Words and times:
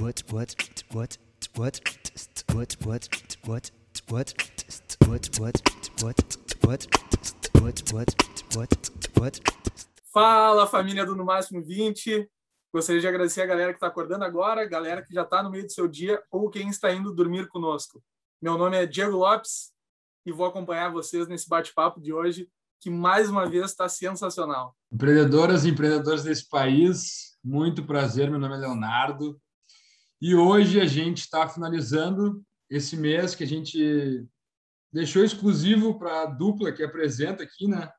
what 0.00 0.22
what 0.32 0.54
what 0.92 1.18
what 1.56 1.80
what 2.46 2.46
what 2.54 2.76
what 2.84 3.08
what 5.08 5.28
what 6.00 6.16
what 6.64 6.86
what 7.60 7.82
what 7.92 8.14
what 8.54 8.90
what 9.18 9.40
Fala 10.12 10.66
família 10.66 11.04
do 11.04 11.14
No 11.14 11.24
Máximo 11.24 11.62
20. 11.62 12.28
Gostaria 12.72 13.00
de 13.00 13.08
agradecer 13.08 13.42
a 13.42 13.46
galera 13.46 13.72
que 13.72 13.76
está 13.76 13.86
acordando 13.86 14.24
agora, 14.24 14.62
a 14.62 14.66
galera 14.66 15.02
que 15.02 15.12
já 15.12 15.22
está 15.22 15.42
no 15.42 15.50
meio 15.50 15.64
do 15.64 15.72
seu 15.72 15.88
dia 15.88 16.22
ou 16.30 16.50
quem 16.50 16.68
está 16.68 16.92
indo 16.92 17.14
dormir 17.14 17.48
conosco. 17.48 18.02
Meu 18.40 18.56
nome 18.56 18.76
é 18.76 18.86
Diego 18.86 19.16
Lopes 19.16 19.72
e 20.24 20.32
vou 20.32 20.46
acompanhar 20.46 20.90
vocês 20.90 21.26
nesse 21.26 21.48
bate-papo 21.48 22.00
de 22.00 22.12
hoje, 22.12 22.48
que 22.80 22.90
mais 22.90 23.30
uma 23.30 23.48
vez 23.48 23.70
está 23.70 23.88
sensacional. 23.88 24.76
Empreendedoras 24.92 25.64
e 25.64 25.70
empreendedores 25.70 26.22
desse 26.22 26.48
país, 26.48 27.36
muito 27.42 27.84
prazer. 27.84 28.30
Meu 28.30 28.38
nome 28.38 28.54
é 28.54 28.58
Leonardo 28.58 29.40
e 30.20 30.34
hoje 30.34 30.80
a 30.80 30.86
gente 30.86 31.18
está 31.18 31.48
finalizando 31.48 32.44
esse 32.68 32.96
mês 32.96 33.34
que 33.34 33.44
a 33.44 33.46
gente 33.46 34.26
deixou 34.92 35.24
exclusivo 35.24 35.98
para 35.98 36.22
a 36.22 36.26
dupla 36.26 36.72
que 36.72 36.82
apresenta 36.82 37.42
aqui, 37.42 37.68
né? 37.68 37.90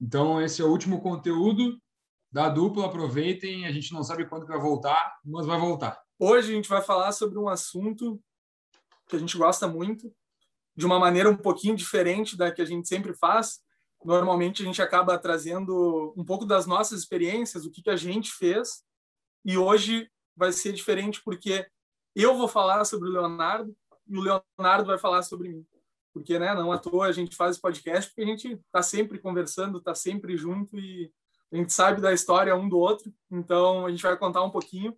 Então, 0.00 0.40
esse 0.42 0.60
é 0.60 0.64
o 0.64 0.70
último 0.70 1.00
conteúdo 1.00 1.80
da 2.30 2.48
dupla. 2.48 2.86
Aproveitem, 2.86 3.66
a 3.66 3.72
gente 3.72 3.92
não 3.92 4.02
sabe 4.02 4.26
quando 4.26 4.46
vai 4.46 4.58
voltar, 4.58 5.18
mas 5.24 5.46
vai 5.46 5.58
voltar. 5.58 6.00
Hoje 6.18 6.52
a 6.52 6.54
gente 6.54 6.68
vai 6.68 6.82
falar 6.82 7.12
sobre 7.12 7.38
um 7.38 7.48
assunto 7.48 8.20
que 9.08 9.16
a 9.16 9.18
gente 9.18 9.36
gosta 9.38 9.68
muito, 9.68 10.12
de 10.74 10.84
uma 10.84 10.98
maneira 10.98 11.30
um 11.30 11.36
pouquinho 11.36 11.76
diferente 11.76 12.36
da 12.36 12.50
que 12.50 12.60
a 12.60 12.64
gente 12.64 12.88
sempre 12.88 13.14
faz. 13.14 13.60
Normalmente 14.04 14.62
a 14.62 14.64
gente 14.64 14.82
acaba 14.82 15.18
trazendo 15.18 16.12
um 16.16 16.24
pouco 16.24 16.44
das 16.44 16.66
nossas 16.66 17.00
experiências, 17.00 17.64
o 17.64 17.70
que, 17.70 17.82
que 17.82 17.90
a 17.90 17.96
gente 17.96 18.32
fez. 18.32 18.84
E 19.44 19.56
hoje 19.56 20.10
vai 20.36 20.52
ser 20.52 20.72
diferente 20.72 21.22
porque 21.24 21.66
eu 22.14 22.36
vou 22.36 22.48
falar 22.48 22.84
sobre 22.84 23.08
o 23.08 23.12
Leonardo 23.12 23.76
e 24.06 24.16
o 24.16 24.20
Leonardo 24.20 24.86
vai 24.86 24.98
falar 24.98 25.22
sobre 25.22 25.48
mim. 25.48 25.66
Porque, 26.12 26.38
né, 26.38 26.54
não 26.54 26.72
à 26.72 26.78
toa 26.78 27.06
a 27.06 27.12
gente 27.12 27.36
faz 27.36 27.58
podcast 27.58 28.10
porque 28.10 28.22
a 28.22 28.26
gente 28.26 28.52
está 28.52 28.82
sempre 28.82 29.18
conversando, 29.18 29.78
está 29.78 29.94
sempre 29.94 30.36
junto 30.36 30.78
e 30.78 31.12
a 31.52 31.56
gente 31.56 31.72
sabe 31.72 32.00
da 32.00 32.12
história 32.12 32.56
um 32.56 32.68
do 32.68 32.78
outro. 32.78 33.12
Então, 33.30 33.86
a 33.86 33.90
gente 33.90 34.02
vai 34.02 34.16
contar 34.16 34.42
um 34.42 34.50
pouquinho. 34.50 34.96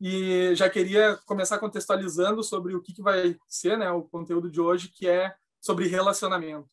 E 0.00 0.54
já 0.54 0.68
queria 0.68 1.16
começar 1.24 1.58
contextualizando 1.58 2.42
sobre 2.42 2.74
o 2.74 2.82
que, 2.82 2.92
que 2.92 3.02
vai 3.02 3.36
ser 3.48 3.78
né, 3.78 3.90
o 3.90 4.02
conteúdo 4.02 4.50
de 4.50 4.60
hoje, 4.60 4.88
que 4.88 5.08
é 5.08 5.34
sobre 5.60 5.86
relacionamento. 5.86 6.68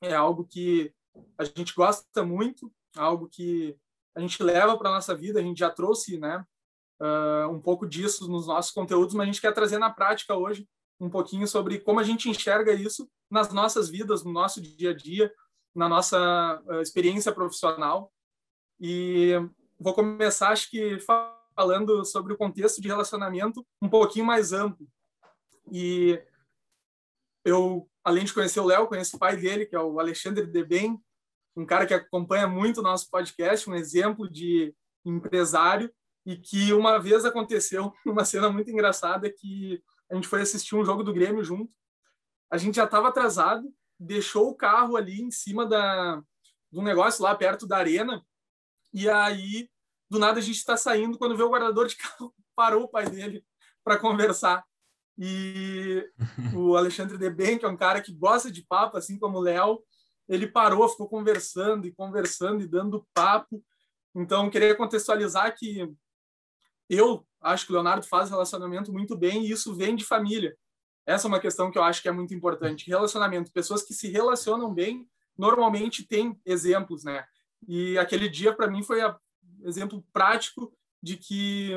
É 0.00 0.14
algo 0.14 0.44
que 0.44 0.92
a 1.38 1.44
gente 1.44 1.74
gosta 1.74 2.22
muito, 2.22 2.72
algo 2.96 3.28
que 3.28 3.76
a 4.14 4.20
gente 4.20 4.42
leva 4.42 4.76
para 4.76 4.90
nossa 4.90 5.14
vida. 5.14 5.40
A 5.40 5.42
gente 5.42 5.58
já 5.58 5.70
trouxe 5.70 6.18
né, 6.18 6.44
uh, 7.00 7.48
um 7.50 7.60
pouco 7.60 7.86
disso 7.86 8.30
nos 8.30 8.46
nossos 8.46 8.72
conteúdos, 8.72 9.14
mas 9.14 9.24
a 9.24 9.26
gente 9.26 9.40
quer 9.40 9.52
trazer 9.52 9.78
na 9.78 9.90
prática 9.90 10.34
hoje 10.34 10.68
um 11.00 11.10
pouquinho 11.10 11.46
sobre 11.46 11.80
como 11.80 12.00
a 12.00 12.02
gente 12.02 12.28
enxerga 12.28 12.72
isso 12.72 13.08
nas 13.30 13.52
nossas 13.52 13.88
vidas, 13.88 14.22
no 14.24 14.32
nosso 14.32 14.60
dia 14.60 14.90
a 14.90 14.94
dia, 14.94 15.32
na 15.74 15.88
nossa 15.88 16.62
uh, 16.66 16.80
experiência 16.80 17.32
profissional. 17.32 18.12
E 18.80 19.32
vou 19.78 19.94
começar, 19.94 20.50
acho 20.50 20.70
que, 20.70 20.98
falando 21.54 22.04
sobre 22.04 22.32
o 22.32 22.36
contexto 22.36 22.80
de 22.80 22.88
relacionamento 22.88 23.66
um 23.82 23.88
pouquinho 23.88 24.24
mais 24.24 24.52
amplo. 24.52 24.86
E 25.70 26.20
eu, 27.44 27.88
além 28.02 28.24
de 28.24 28.32
conhecer 28.32 28.60
o 28.60 28.66
Léo, 28.66 28.86
conheço 28.86 29.16
o 29.16 29.18
pai 29.18 29.36
dele, 29.36 29.66
que 29.66 29.76
é 29.76 29.80
o 29.80 29.98
Alexandre 29.98 30.46
Deben, 30.46 30.98
um 31.56 31.64
cara 31.64 31.86
que 31.86 31.94
acompanha 31.94 32.48
muito 32.48 32.80
o 32.80 32.82
nosso 32.82 33.08
podcast, 33.10 33.68
um 33.68 33.74
exemplo 33.74 34.28
de 34.28 34.74
empresário 35.04 35.92
e 36.24 36.36
que 36.36 36.72
uma 36.72 36.98
vez 36.98 37.24
aconteceu 37.24 37.92
uma 38.06 38.24
cena 38.24 38.50
muito 38.50 38.70
engraçada 38.70 39.30
que 39.30 39.82
a 40.10 40.14
gente 40.14 40.28
foi 40.28 40.42
assistir 40.42 40.74
um 40.74 40.84
jogo 40.84 41.02
do 41.02 41.12
Grêmio 41.12 41.44
junto. 41.44 41.72
A 42.50 42.56
gente 42.56 42.76
já 42.76 42.84
estava 42.84 43.08
atrasado, 43.08 43.72
deixou 43.98 44.48
o 44.48 44.54
carro 44.54 44.96
ali 44.96 45.20
em 45.20 45.30
cima 45.30 45.66
da 45.66 46.22
um 46.72 46.82
negócio 46.82 47.22
lá 47.22 47.34
perto 47.36 47.66
da 47.68 47.76
arena 47.76 48.24
e 48.92 49.08
aí 49.08 49.70
do 50.10 50.18
nada 50.18 50.40
a 50.40 50.42
gente 50.42 50.56
está 50.56 50.76
saindo 50.76 51.16
quando 51.16 51.36
vê 51.36 51.42
o 51.42 51.48
guardador 51.48 51.86
de 51.86 51.96
carro 51.98 52.34
parou 52.54 52.84
o 52.84 52.88
pai 52.88 53.08
dele 53.08 53.44
para 53.82 53.98
conversar 53.98 54.64
e 55.18 56.04
o 56.54 56.76
Alexandre 56.76 57.18
Deben, 57.18 57.58
que 57.58 57.64
é 57.64 57.68
um 57.68 57.76
cara 57.76 58.00
que 58.00 58.12
gosta 58.12 58.50
de 58.50 58.62
papo, 58.62 58.96
assim 58.96 59.18
como 59.18 59.38
o 59.38 59.40
Léo, 59.40 59.82
ele 60.28 60.46
parou, 60.46 60.88
ficou 60.88 61.08
conversando 61.08 61.86
e 61.86 61.92
conversando 61.92 62.62
e 62.62 62.68
dando 62.68 63.06
papo. 63.12 63.62
Então, 64.14 64.50
queria 64.50 64.74
contextualizar 64.74 65.54
que 65.56 65.92
eu 66.88 67.26
acho 67.40 67.66
que 67.66 67.72
o 67.72 67.74
Leonardo 67.74 68.06
faz 68.06 68.30
relacionamento 68.30 68.92
muito 68.92 69.16
bem 69.16 69.44
e 69.44 69.50
isso 69.50 69.74
vem 69.74 69.94
de 69.94 70.04
família. 70.04 70.56
Essa 71.06 71.26
é 71.26 71.28
uma 71.28 71.40
questão 71.40 71.70
que 71.70 71.78
eu 71.78 71.82
acho 71.82 72.00
que 72.00 72.08
é 72.08 72.12
muito 72.12 72.34
importante. 72.34 72.88
Relacionamento, 72.88 73.52
pessoas 73.52 73.82
que 73.82 73.92
se 73.92 74.08
relacionam 74.08 74.72
bem, 74.72 75.08
normalmente 75.36 76.06
têm 76.06 76.40
exemplos, 76.44 77.04
né? 77.04 77.24
E 77.66 77.98
aquele 77.98 78.28
dia 78.28 78.54
para 78.54 78.68
mim 78.68 78.82
foi 78.82 79.04
um 79.04 79.14
exemplo 79.64 80.04
prático 80.12 80.72
de 81.02 81.16
que 81.16 81.74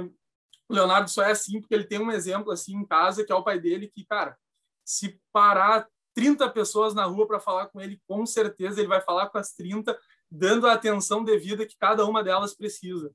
o 0.70 0.74
Leonardo 0.74 1.10
só 1.10 1.24
é 1.24 1.32
assim 1.32 1.60
porque 1.60 1.74
ele 1.74 1.86
tem 1.86 2.00
um 2.00 2.12
exemplo 2.12 2.52
assim 2.52 2.76
em 2.76 2.86
casa, 2.86 3.24
que 3.24 3.32
é 3.32 3.36
o 3.36 3.44
pai 3.44 3.60
dele, 3.60 3.88
que, 3.88 4.06
cara, 4.06 4.38
se 4.86 5.20
parar 5.34 5.88
30 6.14 6.50
pessoas 6.50 6.94
na 6.94 7.06
rua 7.06 7.28
para 7.28 7.40
falar 7.40 7.68
com 7.68 7.80
ele, 7.80 8.02
com 8.08 8.26
certeza 8.26 8.80
ele 8.80 8.88
vai 8.88 9.02
falar 9.02 9.30
com 9.30 9.38
as 9.38 9.54
30, 9.54 9.98
dando 10.32 10.68
a 10.68 10.74
atenção 10.74 11.24
devida 11.24 11.66
que 11.66 11.78
cada 11.78 12.06
uma 12.06 12.24
delas 12.24 12.56
precisa. 12.56 13.14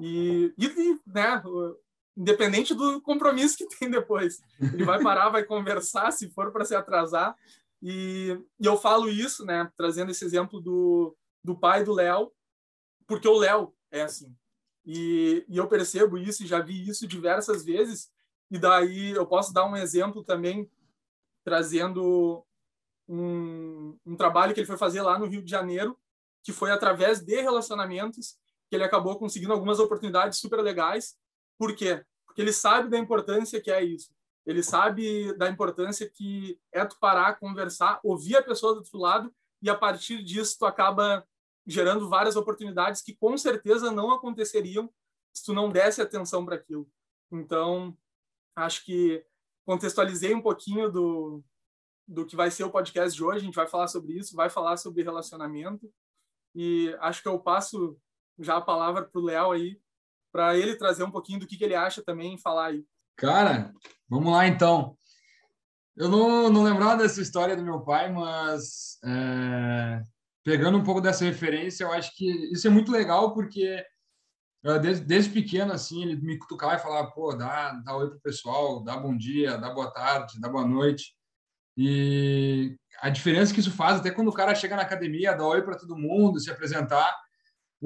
E, 0.00 0.52
e 0.58 1.00
né, 1.06 1.42
independente 2.16 2.74
do 2.74 3.00
compromisso 3.00 3.56
que 3.56 3.68
tem 3.78 3.90
depois. 3.90 4.40
Ele 4.60 4.84
vai 4.84 5.02
parar, 5.02 5.28
vai 5.28 5.44
conversar, 5.44 6.10
se 6.12 6.30
for 6.30 6.50
para 6.50 6.64
se 6.64 6.74
atrasar. 6.74 7.36
E, 7.82 8.38
e, 8.58 8.66
eu 8.66 8.76
falo 8.76 9.08
isso, 9.08 9.44
né, 9.44 9.70
trazendo 9.76 10.10
esse 10.10 10.24
exemplo 10.24 10.60
do, 10.60 11.16
do 11.44 11.56
pai 11.56 11.84
do 11.84 11.92
Léo, 11.92 12.32
porque 13.06 13.28
o 13.28 13.38
Léo 13.38 13.74
é 13.90 14.02
assim. 14.02 14.34
E, 14.84 15.44
e 15.48 15.56
eu 15.56 15.66
percebo 15.66 16.16
isso 16.16 16.42
e 16.42 16.46
já 16.46 16.60
vi 16.60 16.88
isso 16.88 17.06
diversas 17.06 17.64
vezes. 17.64 18.10
E 18.50 18.58
daí 18.58 19.10
eu 19.10 19.26
posso 19.26 19.52
dar 19.52 19.66
um 19.66 19.76
exemplo 19.76 20.24
também, 20.24 20.70
trazendo 21.44 22.44
um, 23.08 23.98
um 24.06 24.16
trabalho 24.16 24.54
que 24.54 24.60
ele 24.60 24.66
foi 24.66 24.76
fazer 24.76 25.02
lá 25.02 25.18
no 25.18 25.26
Rio 25.26 25.42
de 25.42 25.50
Janeiro, 25.50 25.98
que 26.42 26.52
foi 26.52 26.70
através 26.70 27.20
de 27.20 27.42
relacionamentos 27.42 28.38
que 28.68 28.76
ele 28.76 28.84
acabou 28.84 29.18
conseguindo 29.18 29.52
algumas 29.52 29.78
oportunidades 29.78 30.38
super 30.38 30.60
legais. 30.60 31.16
Por 31.58 31.74
quê? 31.74 32.04
Porque 32.26 32.42
ele 32.42 32.52
sabe 32.52 32.88
da 32.88 32.98
importância 32.98 33.60
que 33.60 33.70
é 33.70 33.82
isso. 33.82 34.14
Ele 34.44 34.62
sabe 34.62 35.32
da 35.36 35.48
importância 35.48 36.08
que 36.08 36.58
é 36.72 36.84
tu 36.84 36.96
parar, 37.00 37.38
conversar, 37.38 38.00
ouvir 38.04 38.36
a 38.36 38.42
pessoa 38.42 38.72
do 38.72 38.78
outro 38.78 38.98
lado 38.98 39.34
e 39.60 39.68
a 39.68 39.74
partir 39.74 40.22
disso 40.22 40.56
tu 40.58 40.66
acaba 40.66 41.26
gerando 41.66 42.08
várias 42.08 42.36
oportunidades 42.36 43.02
que 43.02 43.16
com 43.16 43.36
certeza 43.36 43.90
não 43.90 44.12
aconteceriam 44.12 44.88
se 45.34 45.44
tu 45.44 45.52
não 45.52 45.70
desse 45.70 46.00
atenção 46.00 46.44
para 46.44 46.54
aquilo. 46.54 46.88
Então, 47.30 47.96
acho 48.54 48.84
que 48.84 49.24
contextualizei 49.66 50.32
um 50.32 50.40
pouquinho 50.40 50.90
do, 50.90 51.42
do 52.06 52.24
que 52.24 52.36
vai 52.36 52.50
ser 52.50 52.62
o 52.64 52.70
podcast 52.70 53.14
de 53.14 53.24
hoje. 53.24 53.38
A 53.38 53.42
gente 53.42 53.56
vai 53.56 53.66
falar 53.66 53.88
sobre 53.88 54.12
isso, 54.12 54.36
vai 54.36 54.48
falar 54.48 54.76
sobre 54.76 55.02
relacionamento. 55.02 55.92
E 56.54 56.96
acho 57.00 57.20
que 57.20 57.28
eu 57.28 57.38
passo 57.38 57.98
já 58.38 58.56
a 58.56 58.60
palavra 58.60 59.04
para 59.04 59.20
o 59.20 59.24
Léo 59.24 59.52
aí, 59.52 59.80
para 60.32 60.56
ele 60.56 60.76
trazer 60.76 61.04
um 61.04 61.10
pouquinho 61.10 61.40
do 61.40 61.46
que, 61.46 61.56
que 61.56 61.64
ele 61.64 61.74
acha 61.74 62.02
também 62.02 62.38
falar 62.38 62.66
aí. 62.66 62.84
Cara, 63.16 63.72
vamos 64.08 64.32
lá 64.32 64.46
então. 64.46 64.96
Eu 65.96 66.08
não, 66.08 66.50
não 66.50 66.62
lembrava 66.62 66.96
dessa 66.96 67.22
história 67.22 67.56
do 67.56 67.64
meu 67.64 67.80
pai, 67.80 68.12
mas 68.12 68.98
é, 69.02 70.02
pegando 70.44 70.76
um 70.76 70.84
pouco 70.84 71.00
dessa 71.00 71.24
referência, 71.24 71.84
eu 71.84 71.92
acho 71.92 72.14
que 72.14 72.26
isso 72.52 72.66
é 72.66 72.70
muito 72.70 72.92
legal 72.92 73.32
porque 73.32 73.82
desde, 74.82 75.04
desde 75.04 75.30
pequeno, 75.30 75.72
assim, 75.72 76.02
ele 76.02 76.16
me 76.16 76.38
cutucava 76.38 76.74
e 76.74 76.78
falava, 76.78 77.10
pô, 77.12 77.34
dá, 77.34 77.72
dá 77.84 77.96
oi 77.96 78.10
pro 78.10 78.20
pessoal, 78.20 78.82
dá 78.82 78.96
bom 78.96 79.16
dia, 79.16 79.56
dá 79.56 79.70
boa 79.70 79.90
tarde, 79.90 80.40
dá 80.40 80.48
boa 80.48 80.66
noite. 80.66 81.14
E 81.76 82.76
a 83.00 83.08
diferença 83.10 83.54
que 83.54 83.60
isso 83.60 83.70
faz, 83.70 83.98
até 83.98 84.10
quando 84.10 84.28
o 84.28 84.34
cara 84.34 84.54
chega 84.54 84.74
na 84.74 84.82
academia, 84.82 85.34
dá 85.34 85.46
oi 85.46 85.62
para 85.62 85.78
todo 85.78 85.96
mundo, 85.96 86.40
se 86.40 86.50
apresentar, 86.50 87.14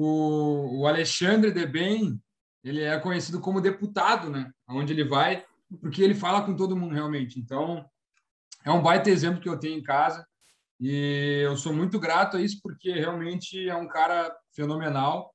o, 0.01 0.81
o 0.81 0.87
Alexandre 0.87 1.51
Deben, 1.51 2.19
ele 2.63 2.81
é 2.81 2.99
conhecido 2.99 3.39
como 3.39 3.61
deputado, 3.61 4.29
né? 4.29 4.51
Onde 4.67 4.93
ele 4.93 5.03
vai, 5.03 5.45
porque 5.79 6.01
ele 6.01 6.15
fala 6.15 6.41
com 6.43 6.55
todo 6.55 6.75
mundo 6.75 6.93
realmente. 6.93 7.39
Então, 7.39 7.85
é 8.65 8.71
um 8.71 8.81
baita 8.81 9.09
exemplo 9.09 9.41
que 9.41 9.49
eu 9.49 9.59
tenho 9.59 9.77
em 9.77 9.83
casa 9.83 10.25
e 10.79 11.41
eu 11.43 11.55
sou 11.55 11.73
muito 11.73 11.99
grato 11.99 12.37
a 12.37 12.41
isso 12.41 12.59
porque 12.63 12.91
realmente 12.93 13.69
é 13.69 13.75
um 13.75 13.87
cara 13.87 14.35
fenomenal. 14.55 15.31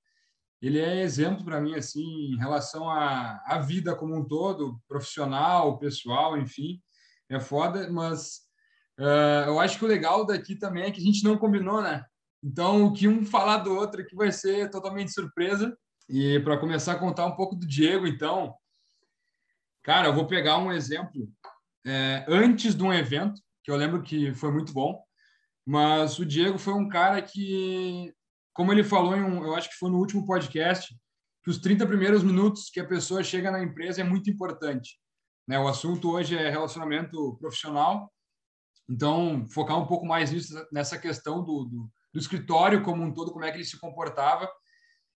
Ele 0.61 0.81
é 0.81 1.03
exemplo 1.03 1.45
para 1.45 1.61
mim 1.61 1.75
assim 1.75 2.33
em 2.33 2.37
relação 2.37 2.91
à, 2.91 3.41
à 3.47 3.59
vida 3.59 3.95
como 3.95 4.17
um 4.17 4.25
todo, 4.25 4.81
profissional, 4.89 5.79
pessoal, 5.79 6.37
enfim, 6.37 6.81
é 7.29 7.39
foda. 7.39 7.91
Mas 7.91 8.41
uh, 8.99 9.47
eu 9.47 9.61
acho 9.61 9.79
que 9.79 9.85
o 9.85 9.89
legal 9.89 10.25
daqui 10.27 10.57
também 10.57 10.85
é 10.85 10.91
que 10.91 11.01
a 11.01 11.05
gente 11.05 11.23
não 11.23 11.39
combinou, 11.39 11.81
né? 11.81 12.05
Então, 12.47 12.87
o 12.87 12.93
que 12.93 13.09
um 13.09 13.27
falar 13.27 13.59
do 13.59 13.75
outro 13.75 14.01
aqui 14.01 14.15
vai 14.15 14.31
ser 14.31 14.71
totalmente 14.71 15.13
surpresa. 15.13 15.77
E 16.09 16.39
para 16.41 16.59
começar 16.59 16.93
a 16.93 16.99
contar 16.99 17.27
um 17.27 17.35
pouco 17.35 17.57
do 17.57 17.67
Diego, 17.67 18.07
então, 18.07 18.55
Cara, 19.87 20.09
eu 20.09 20.13
vou 20.13 20.27
pegar 20.27 20.59
um 20.59 20.73
exemplo 20.73 21.33
é, 21.87 22.25
antes 22.27 22.75
de 22.75 22.83
um 22.83 22.93
evento, 22.93 23.41
que 23.63 23.71
eu 23.71 23.77
lembro 23.77 24.03
que 24.03 24.35
foi 24.35 24.51
muito 24.51 24.73
bom, 24.73 25.01
mas 25.65 26.19
o 26.19 26.27
Diego 26.27 26.59
foi 26.59 26.75
um 26.75 26.89
cara 26.89 27.23
que, 27.23 28.13
como 28.53 28.73
ele 28.73 28.83
falou, 28.83 29.17
em 29.17 29.23
um, 29.23 29.45
eu 29.45 29.55
acho 29.55 29.71
que 29.71 29.77
foi 29.77 29.89
no 29.89 29.99
último 29.99 30.27
podcast, 30.27 30.93
que 31.45 31.51
os 31.51 31.59
30 31.59 31.87
primeiros 31.87 32.25
minutos 32.25 32.69
que 32.69 32.81
a 32.81 32.85
pessoa 32.85 33.23
chega 33.23 33.49
na 33.49 33.63
empresa 33.63 34.01
é 34.01 34.05
muito 34.05 34.29
importante. 34.29 34.99
Né? 35.47 35.57
O 35.57 35.69
assunto 35.69 36.11
hoje 36.11 36.37
é 36.37 36.51
relacionamento 36.51 37.37
profissional, 37.37 38.13
então 38.91 39.47
focar 39.51 39.79
um 39.79 39.87
pouco 39.87 40.05
mais 40.05 40.33
nisso, 40.33 40.53
nessa 40.73 40.99
questão 40.99 41.45
do, 41.45 41.65
do, 41.65 41.91
do 42.17 42.21
escritório 42.21 42.83
como 42.83 43.05
um 43.05 43.13
todo, 43.13 43.31
como 43.31 43.45
é 43.45 43.51
que 43.51 43.59
ele 43.59 43.65
se 43.65 43.79
comportava. 43.79 44.51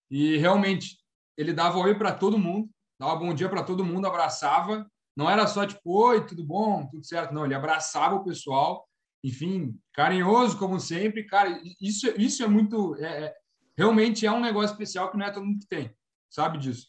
E 0.09 0.37
realmente, 0.37 0.99
ele 1.35 1.51
dava 1.51 1.79
oi 1.79 1.95
para 1.95 2.13
todo 2.13 2.37
mundo, 2.37 2.69
dava 2.99 3.15
bom 3.15 3.33
dia 3.33 3.49
para 3.49 3.63
todo 3.63 3.83
mundo, 3.83 4.05
abraçava. 4.05 4.85
Não 5.17 5.27
era 5.27 5.47
só 5.47 5.65
tipo, 5.65 5.81
oi, 5.91 6.23
tudo 6.23 6.45
bom, 6.45 6.85
tudo 6.85 7.03
certo. 7.03 7.33
Não, 7.33 7.43
ele 7.43 7.55
abraçava 7.55 8.13
o 8.13 8.23
pessoal, 8.23 8.87
enfim, 9.23 9.75
carinhoso 9.93 10.59
como 10.59 10.79
sempre. 10.79 11.25
Cara, 11.25 11.59
isso, 11.81 12.07
isso 12.21 12.43
é 12.43 12.47
muito. 12.47 12.95
É, 12.97 13.25
é, 13.25 13.33
realmente 13.75 14.27
é 14.27 14.31
um 14.31 14.39
negócio 14.39 14.71
especial 14.73 15.09
que 15.09 15.17
não 15.17 15.25
é 15.25 15.31
todo 15.31 15.43
mundo 15.43 15.61
que 15.61 15.67
tem, 15.67 15.91
sabe 16.29 16.59
disso. 16.59 16.85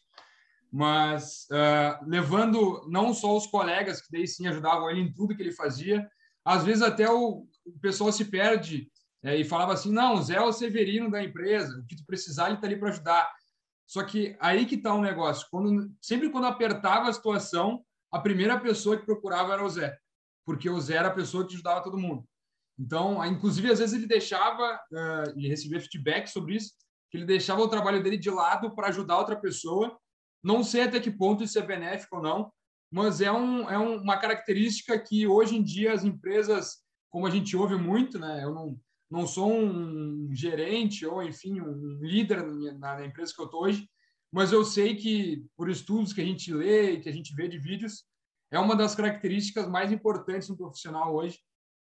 Mas 0.70 1.46
uh, 1.50 2.04
levando 2.06 2.86
não 2.86 3.14
só 3.14 3.34
os 3.34 3.46
colegas, 3.46 4.02
que 4.02 4.12
daí 4.12 4.26
sim 4.28 4.46
ajudavam 4.46 4.90
ele 4.90 5.00
em 5.00 5.12
tudo 5.12 5.34
que 5.34 5.40
ele 5.40 5.52
fazia, 5.52 6.06
às 6.44 6.64
vezes 6.64 6.82
até 6.82 7.10
o, 7.10 7.46
o 7.64 7.78
pessoal 7.80 8.12
se 8.12 8.26
perde 8.26 8.91
é, 9.22 9.36
e 9.36 9.44
falava 9.44 9.72
assim: 9.72 9.92
não, 9.92 10.14
o 10.14 10.22
Zé 10.22 10.36
é 10.36 10.40
o 10.40 10.52
Severino 10.52 11.10
da 11.10 11.22
empresa, 11.22 11.78
o 11.78 11.86
que 11.86 11.96
tu 11.96 12.04
precisar, 12.04 12.46
ele 12.46 12.54
está 12.56 12.66
ali 12.66 12.78
para 12.78 12.90
ajudar. 12.90 13.32
Só 13.86 14.02
que 14.02 14.36
aí 14.40 14.66
que 14.66 14.76
está 14.76 14.94
o 14.94 14.98
um 14.98 15.02
negócio. 15.02 15.46
Quando, 15.50 15.92
sempre 16.00 16.30
quando 16.30 16.46
apertava 16.46 17.08
a 17.08 17.12
situação, 17.12 17.84
a 18.10 18.18
primeira 18.18 18.58
pessoa 18.58 18.96
que 18.96 19.06
procurava 19.06 19.52
era 19.52 19.64
o 19.64 19.68
Zé, 19.68 19.96
porque 20.44 20.68
o 20.68 20.80
Zé 20.80 20.96
era 20.96 21.08
a 21.08 21.14
pessoa 21.14 21.46
que 21.46 21.54
ajudava 21.54 21.82
todo 21.82 21.98
mundo. 21.98 22.26
Então, 22.78 23.24
inclusive, 23.26 23.70
às 23.70 23.78
vezes 23.78 23.94
ele 23.94 24.06
deixava, 24.06 24.80
uh, 24.92 25.38
e 25.38 25.46
recebia 25.46 25.80
feedback 25.80 26.26
sobre 26.28 26.56
isso, 26.56 26.72
que 27.10 27.18
ele 27.18 27.26
deixava 27.26 27.60
o 27.60 27.68
trabalho 27.68 28.02
dele 28.02 28.16
de 28.16 28.30
lado 28.30 28.74
para 28.74 28.88
ajudar 28.88 29.18
outra 29.18 29.36
pessoa. 29.36 29.96
Não 30.42 30.64
sei 30.64 30.82
até 30.82 30.98
que 30.98 31.10
ponto 31.10 31.44
isso 31.44 31.58
é 31.58 31.62
benéfico 31.62 32.16
ou 32.16 32.22
não, 32.22 32.52
mas 32.90 33.20
é, 33.20 33.30
um, 33.30 33.68
é 33.70 33.78
um, 33.78 33.96
uma 33.96 34.16
característica 34.16 34.98
que 34.98 35.26
hoje 35.26 35.56
em 35.56 35.62
dia 35.62 35.92
as 35.92 36.02
empresas, 36.02 36.78
como 37.10 37.26
a 37.26 37.30
gente 37.30 37.56
ouve 37.56 37.76
muito, 37.76 38.18
né? 38.18 38.42
Eu 38.42 38.54
não, 38.54 38.80
não 39.12 39.26
sou 39.26 39.52
um 39.52 40.34
gerente 40.34 41.04
ou, 41.04 41.22
enfim, 41.22 41.60
um 41.60 41.98
líder 42.00 42.42
na, 42.46 42.96
na 42.96 43.04
empresa 43.04 43.30
que 43.34 43.42
eu 43.42 43.44
estou 43.44 43.64
hoje, 43.64 43.86
mas 44.32 44.52
eu 44.52 44.64
sei 44.64 44.96
que, 44.96 45.44
por 45.54 45.68
estudos 45.68 46.14
que 46.14 46.22
a 46.22 46.24
gente 46.24 46.50
lê 46.50 46.92
e 46.92 47.00
que 47.00 47.10
a 47.10 47.12
gente 47.12 47.34
vê 47.34 47.46
de 47.46 47.58
vídeos, 47.58 48.04
é 48.50 48.58
uma 48.58 48.74
das 48.74 48.94
características 48.94 49.68
mais 49.68 49.92
importantes 49.92 50.48
no 50.48 50.56
profissional 50.56 51.14
hoje, 51.14 51.38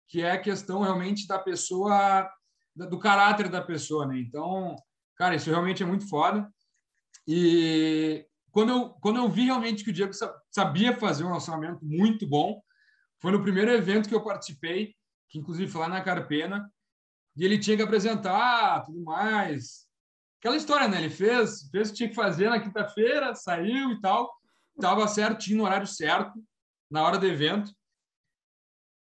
que 0.08 0.22
é 0.22 0.34
a 0.34 0.40
questão 0.40 0.84
realmente 0.84 1.26
da 1.26 1.40
pessoa, 1.40 2.30
do 2.76 3.00
caráter 3.00 3.50
da 3.50 3.62
pessoa, 3.62 4.06
né? 4.06 4.20
Então, 4.20 4.76
cara, 5.18 5.34
isso 5.34 5.50
realmente 5.50 5.82
é 5.82 5.86
muito 5.86 6.08
foda. 6.08 6.48
E 7.28 8.24
quando 8.52 8.70
eu, 8.70 8.90
quando 9.02 9.18
eu 9.18 9.28
vi 9.28 9.46
realmente 9.46 9.84
que 9.84 9.90
o 9.90 9.94
Diego 9.94 10.14
sabia 10.52 10.96
fazer 10.96 11.24
um 11.24 11.30
relacionamento 11.30 11.84
muito 11.84 12.28
bom, 12.28 12.62
foi 13.20 13.32
no 13.32 13.42
primeiro 13.42 13.72
evento 13.72 14.08
que 14.08 14.14
eu 14.14 14.24
participei, 14.24 14.94
que 15.28 15.40
inclusive 15.40 15.72
foi 15.72 15.82
lá 15.82 15.90
na 15.90 16.02
Carpena, 16.02 16.72
e 17.36 17.44
ele 17.44 17.60
tinha 17.60 17.76
que 17.76 17.84
apresentar 17.84 18.84
tudo 18.86 19.02
mais. 19.04 19.86
Aquela 20.40 20.56
história, 20.56 20.88
né? 20.88 21.00
Ele 21.00 21.10
fez, 21.10 21.70
fez 21.70 21.90
o 21.90 21.92
que 21.92 21.98
tinha 21.98 22.10
que 22.10 22.16
fazer 22.16 22.50
na 22.50 22.60
quinta-feira, 22.60 23.36
saiu 23.36 23.92
e 23.92 24.00
tal, 24.00 24.32
estava 24.76 25.08
certinho 25.08 25.58
no 25.58 25.64
horário 25.64 25.88
certo, 25.88 26.34
na 26.90 27.04
hora 27.04 27.18
do 27.18 27.26
evento. 27.26 27.72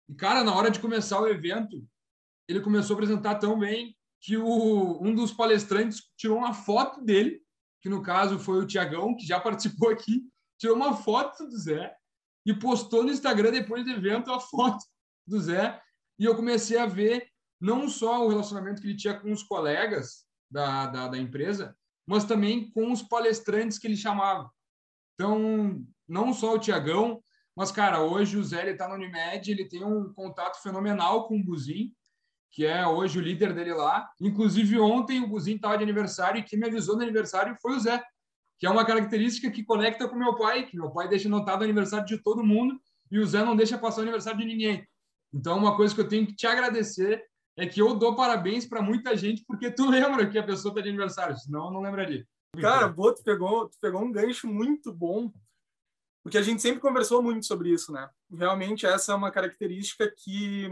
E, 0.08 0.14
cara, 0.14 0.42
na 0.42 0.54
hora 0.54 0.70
de 0.70 0.80
começar 0.80 1.20
o 1.20 1.28
evento, 1.28 1.86
ele 2.48 2.60
começou 2.60 2.94
a 2.94 2.96
apresentar 2.96 3.36
tão 3.36 3.58
bem 3.58 3.96
que 4.20 4.36
o, 4.36 5.02
um 5.02 5.14
dos 5.14 5.32
palestrantes 5.32 6.02
tirou 6.16 6.38
uma 6.38 6.54
foto 6.54 7.02
dele, 7.04 7.42
que 7.82 7.88
no 7.88 8.02
caso 8.02 8.38
foi 8.38 8.58
o 8.58 8.66
Tiagão, 8.66 9.14
que 9.14 9.26
já 9.26 9.38
participou 9.40 9.90
aqui, 9.90 10.22
tirou 10.58 10.76
uma 10.76 10.96
foto 10.96 11.46
do 11.46 11.58
Zé 11.58 11.94
e 12.46 12.54
postou 12.54 13.04
no 13.04 13.10
Instagram 13.10 13.50
depois 13.50 13.84
do 13.84 13.90
evento 13.90 14.32
a 14.32 14.40
foto 14.40 14.82
do 15.26 15.38
Zé. 15.40 15.80
E 16.18 16.24
eu 16.24 16.34
comecei 16.34 16.78
a 16.78 16.86
ver 16.86 17.28
não 17.64 17.88
só 17.88 18.22
o 18.22 18.28
relacionamento 18.28 18.82
que 18.82 18.88
ele 18.88 18.96
tinha 18.96 19.18
com 19.18 19.32
os 19.32 19.42
colegas 19.42 20.26
da, 20.50 20.86
da, 20.86 21.08
da 21.08 21.18
empresa, 21.18 21.74
mas 22.06 22.24
também 22.24 22.70
com 22.70 22.92
os 22.92 23.00
palestrantes 23.00 23.78
que 23.78 23.86
ele 23.86 23.96
chamava. 23.96 24.50
Então, 25.14 25.82
não 26.06 26.34
só 26.34 26.52
o 26.52 26.58
Tiagão, 26.58 27.24
mas, 27.56 27.72
cara, 27.72 28.02
hoje 28.02 28.36
o 28.36 28.44
Zé 28.44 28.70
está 28.70 28.86
no 28.86 28.96
Unimed, 28.96 29.50
ele 29.50 29.64
tem 29.64 29.82
um 29.82 30.12
contato 30.12 30.60
fenomenal 30.62 31.26
com 31.26 31.38
o 31.38 31.42
Buzin, 31.42 31.90
que 32.50 32.66
é 32.66 32.86
hoje 32.86 33.18
o 33.18 33.22
líder 33.22 33.54
dele 33.54 33.72
lá. 33.72 34.10
Inclusive, 34.20 34.78
ontem 34.78 35.22
o 35.22 35.26
Buzin 35.26 35.54
estava 35.54 35.78
de 35.78 35.84
aniversário 35.84 36.40
e 36.40 36.44
quem 36.44 36.58
me 36.58 36.66
avisou 36.66 36.96
no 36.96 37.02
aniversário 37.02 37.56
foi 37.62 37.76
o 37.76 37.80
Zé, 37.80 38.04
que 38.58 38.66
é 38.66 38.70
uma 38.70 38.84
característica 38.84 39.50
que 39.50 39.64
conecta 39.64 40.06
com 40.06 40.16
meu 40.16 40.36
pai, 40.36 40.66
que 40.66 40.76
meu 40.76 40.90
pai 40.90 41.08
deixa 41.08 41.30
notado 41.30 41.62
o 41.62 41.64
aniversário 41.64 42.04
de 42.04 42.22
todo 42.22 42.44
mundo 42.44 42.78
e 43.10 43.18
o 43.18 43.26
Zé 43.26 43.42
não 43.42 43.56
deixa 43.56 43.78
passar 43.78 44.00
o 44.00 44.02
aniversário 44.02 44.38
de 44.38 44.44
ninguém. 44.44 44.86
Então, 45.32 45.56
uma 45.56 45.74
coisa 45.76 45.94
que 45.94 46.00
eu 46.02 46.08
tenho 46.08 46.26
que 46.26 46.36
te 46.36 46.46
agradecer 46.46 47.24
é 47.56 47.66
que 47.66 47.80
eu 47.80 47.94
dou 47.94 48.16
parabéns 48.16 48.66
para 48.66 48.82
muita 48.82 49.16
gente 49.16 49.44
porque 49.46 49.70
tu 49.70 49.88
lembra 49.88 50.28
que 50.28 50.38
a 50.38 50.42
pessoa 50.42 50.72
está 50.72 50.80
de 50.80 50.88
aniversário, 50.88 51.36
senão 51.36 51.66
eu 51.66 51.72
não 51.72 51.82
lembraria. 51.82 52.26
Cara, 52.60 52.88
boa, 52.88 53.14
tu 53.14 53.22
pegou, 53.22 53.68
tu 53.68 53.78
pegou 53.80 54.02
um 54.02 54.12
gancho 54.12 54.46
muito 54.46 54.92
bom, 54.92 55.32
porque 56.22 56.38
a 56.38 56.42
gente 56.42 56.62
sempre 56.62 56.80
conversou 56.80 57.22
muito 57.22 57.46
sobre 57.46 57.70
isso, 57.70 57.92
né? 57.92 58.08
Realmente 58.30 58.86
essa 58.86 59.12
é 59.12 59.14
uma 59.14 59.30
característica 59.30 60.12
que 60.16 60.68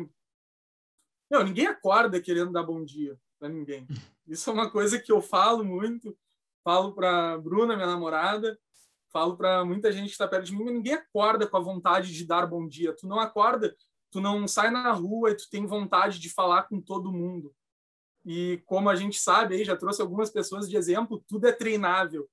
não, 1.31 1.43
ninguém 1.43 1.67
acorda 1.67 2.21
querendo 2.21 2.53
dar 2.53 2.63
bom 2.63 2.85
dia 2.85 3.19
para 3.39 3.49
ninguém. 3.49 3.87
Isso 4.27 4.51
é 4.51 4.53
uma 4.53 4.71
coisa 4.71 4.99
que 4.99 5.11
eu 5.11 5.21
falo 5.21 5.65
muito, 5.65 6.17
falo 6.63 6.95
para 6.95 7.39
Bruna, 7.39 7.75
minha 7.75 7.89
namorada, 7.89 8.59
falo 9.13 9.37
para 9.37 9.65
muita 9.65 9.91
gente 9.91 10.07
que 10.07 10.13
está 10.13 10.29
perto 10.29 10.47
de 10.47 10.57
mim, 10.57 10.65
mas 10.65 10.75
ninguém 10.75 10.95
acorda 10.95 11.47
com 11.47 11.57
a 11.57 11.61
vontade 11.61 12.13
de 12.13 12.27
dar 12.27 12.47
bom 12.47 12.67
dia. 12.67 12.95
Tu 12.95 13.07
não 13.07 13.19
acorda 13.19 13.75
tu 14.13 14.21
não 14.21 14.47
sai 14.47 14.71
na 14.71 14.93
rua 14.93 15.31
e 15.31 15.35
tu 15.35 15.49
tem 15.51 15.67
vontade 15.67 16.21
de 16.21 16.29
falar 16.29 16.65
com 16.65 16.81
todo 16.81 17.11
mundo. 17.11 17.53
E 18.25 18.63
como 18.67 18.91
a 18.91 18.95
gente 18.95 19.19
sabe, 19.19 19.57
aí 19.57 19.65
já 19.65 19.77
trouxe 19.77 20.03
algumas 20.03 20.31
pessoas 20.31 20.69
de 20.69 20.77
exemplo, 20.77 21.25
tudo 21.27 21.49
é 21.49 21.53
treinável. 21.53 22.29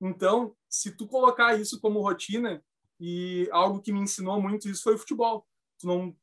Então, 0.00 0.54
se 0.68 0.90
tu 0.90 1.06
colocar 1.06 1.58
isso 1.58 1.80
como 1.80 2.02
rotina, 2.02 2.62
e 2.98 3.48
algo 3.52 3.80
que 3.80 3.92
me 3.92 4.00
ensinou 4.00 4.42
muito 4.42 4.68
isso 4.68 4.82
foi 4.82 4.94
o 4.94 4.98
futebol. 4.98 5.46
Tu 5.78 5.86
não, 5.86 6.14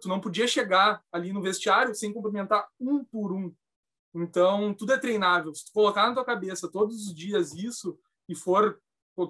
tu 0.00 0.06
não 0.06 0.20
podia 0.20 0.46
chegar 0.46 1.02
ali 1.10 1.32
no 1.32 1.42
vestiário 1.42 1.94
sem 1.94 2.12
cumprimentar 2.12 2.68
um 2.78 3.02
por 3.04 3.32
um. 3.32 3.52
Então, 4.14 4.74
tudo 4.74 4.92
é 4.92 4.98
treinável. 4.98 5.54
Se 5.54 5.64
tu 5.64 5.72
colocar 5.72 6.06
na 6.06 6.14
tua 6.14 6.24
cabeça 6.24 6.70
todos 6.70 7.06
os 7.06 7.14
dias 7.14 7.54
isso 7.54 7.98
e 8.28 8.36
for 8.36 8.80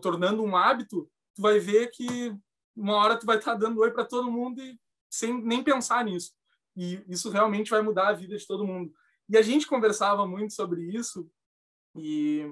tornando 0.02 0.42
um 0.42 0.56
hábito, 0.56 1.08
tu 1.34 1.40
vai 1.40 1.58
ver 1.58 1.90
que 1.90 2.36
uma 2.76 2.96
hora 2.96 3.18
tu 3.18 3.24
vai 3.24 3.38
estar 3.38 3.54
dando 3.54 3.80
oi 3.80 3.90
para 3.90 4.04
todo 4.04 4.30
mundo 4.30 4.60
e 4.60 4.78
sem 5.12 5.42
nem 5.42 5.62
pensar 5.62 6.04
nisso. 6.04 6.32
E 6.76 7.02
isso 7.06 7.30
realmente 7.30 7.70
vai 7.70 7.82
mudar 7.82 8.08
a 8.08 8.12
vida 8.12 8.36
de 8.36 8.46
todo 8.46 8.66
mundo. 8.66 8.92
E 9.28 9.36
a 9.36 9.42
gente 9.42 9.66
conversava 9.66 10.26
muito 10.26 10.54
sobre 10.54 10.82
isso 10.82 11.30
e 11.94 12.50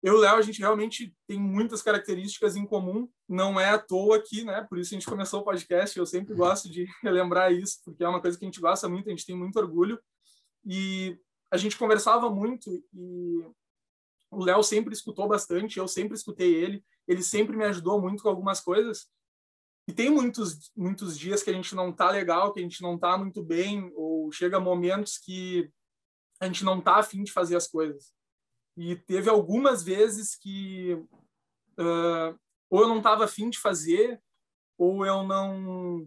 eu 0.00 0.14
e 0.14 0.16
o 0.16 0.20
Léo, 0.20 0.36
a 0.36 0.42
gente 0.42 0.60
realmente 0.60 1.12
tem 1.26 1.40
muitas 1.40 1.82
características 1.82 2.54
em 2.54 2.64
comum, 2.64 3.08
não 3.28 3.58
é 3.58 3.70
à 3.70 3.78
toa 3.78 4.16
aqui, 4.16 4.44
né? 4.44 4.64
Por 4.68 4.78
isso 4.78 4.94
a 4.94 4.96
gente 4.96 5.08
começou 5.08 5.40
o 5.40 5.44
podcast, 5.44 5.98
eu 5.98 6.06
sempre 6.06 6.34
gosto 6.34 6.70
de 6.70 6.86
relembrar 7.02 7.52
isso, 7.52 7.80
porque 7.84 8.04
é 8.04 8.08
uma 8.08 8.20
coisa 8.20 8.38
que 8.38 8.44
a 8.44 8.48
gente 8.48 8.60
gosta 8.60 8.88
muito, 8.88 9.08
a 9.08 9.10
gente 9.10 9.26
tem 9.26 9.36
muito 9.36 9.58
orgulho. 9.58 10.00
E 10.64 11.18
a 11.50 11.56
gente 11.56 11.76
conversava 11.76 12.30
muito 12.30 12.70
e 12.94 13.44
o 14.30 14.44
Léo 14.44 14.62
sempre 14.62 14.92
escutou 14.92 15.26
bastante, 15.26 15.78
eu 15.78 15.88
sempre 15.88 16.14
escutei 16.14 16.54
ele, 16.54 16.84
ele 17.06 17.22
sempre 17.22 17.56
me 17.56 17.64
ajudou 17.64 18.00
muito 18.00 18.22
com 18.22 18.28
algumas 18.28 18.60
coisas. 18.60 19.08
E 19.88 19.92
tem 19.92 20.10
muitos, 20.10 20.70
muitos 20.76 21.18
dias 21.18 21.42
que 21.42 21.48
a 21.48 21.52
gente 21.52 21.74
não 21.74 21.90
tá 21.90 22.10
legal, 22.10 22.52
que 22.52 22.60
a 22.60 22.62
gente 22.62 22.82
não 22.82 22.98
tá 22.98 23.16
muito 23.16 23.42
bem, 23.42 23.90
ou 23.96 24.30
chega 24.30 24.60
momentos 24.60 25.16
que 25.16 25.72
a 26.38 26.46
gente 26.46 26.62
não 26.62 26.78
tá 26.78 26.96
afim 26.96 27.24
de 27.24 27.32
fazer 27.32 27.56
as 27.56 27.66
coisas. 27.66 28.12
E 28.76 28.94
teve 28.94 29.30
algumas 29.30 29.82
vezes 29.82 30.36
que 30.36 30.92
uh, 31.78 32.38
ou 32.68 32.82
eu 32.82 32.88
não 32.88 33.00
tava 33.00 33.24
afim 33.24 33.48
de 33.48 33.58
fazer, 33.58 34.20
ou 34.76 35.06
eu 35.06 35.22
não 35.22 36.06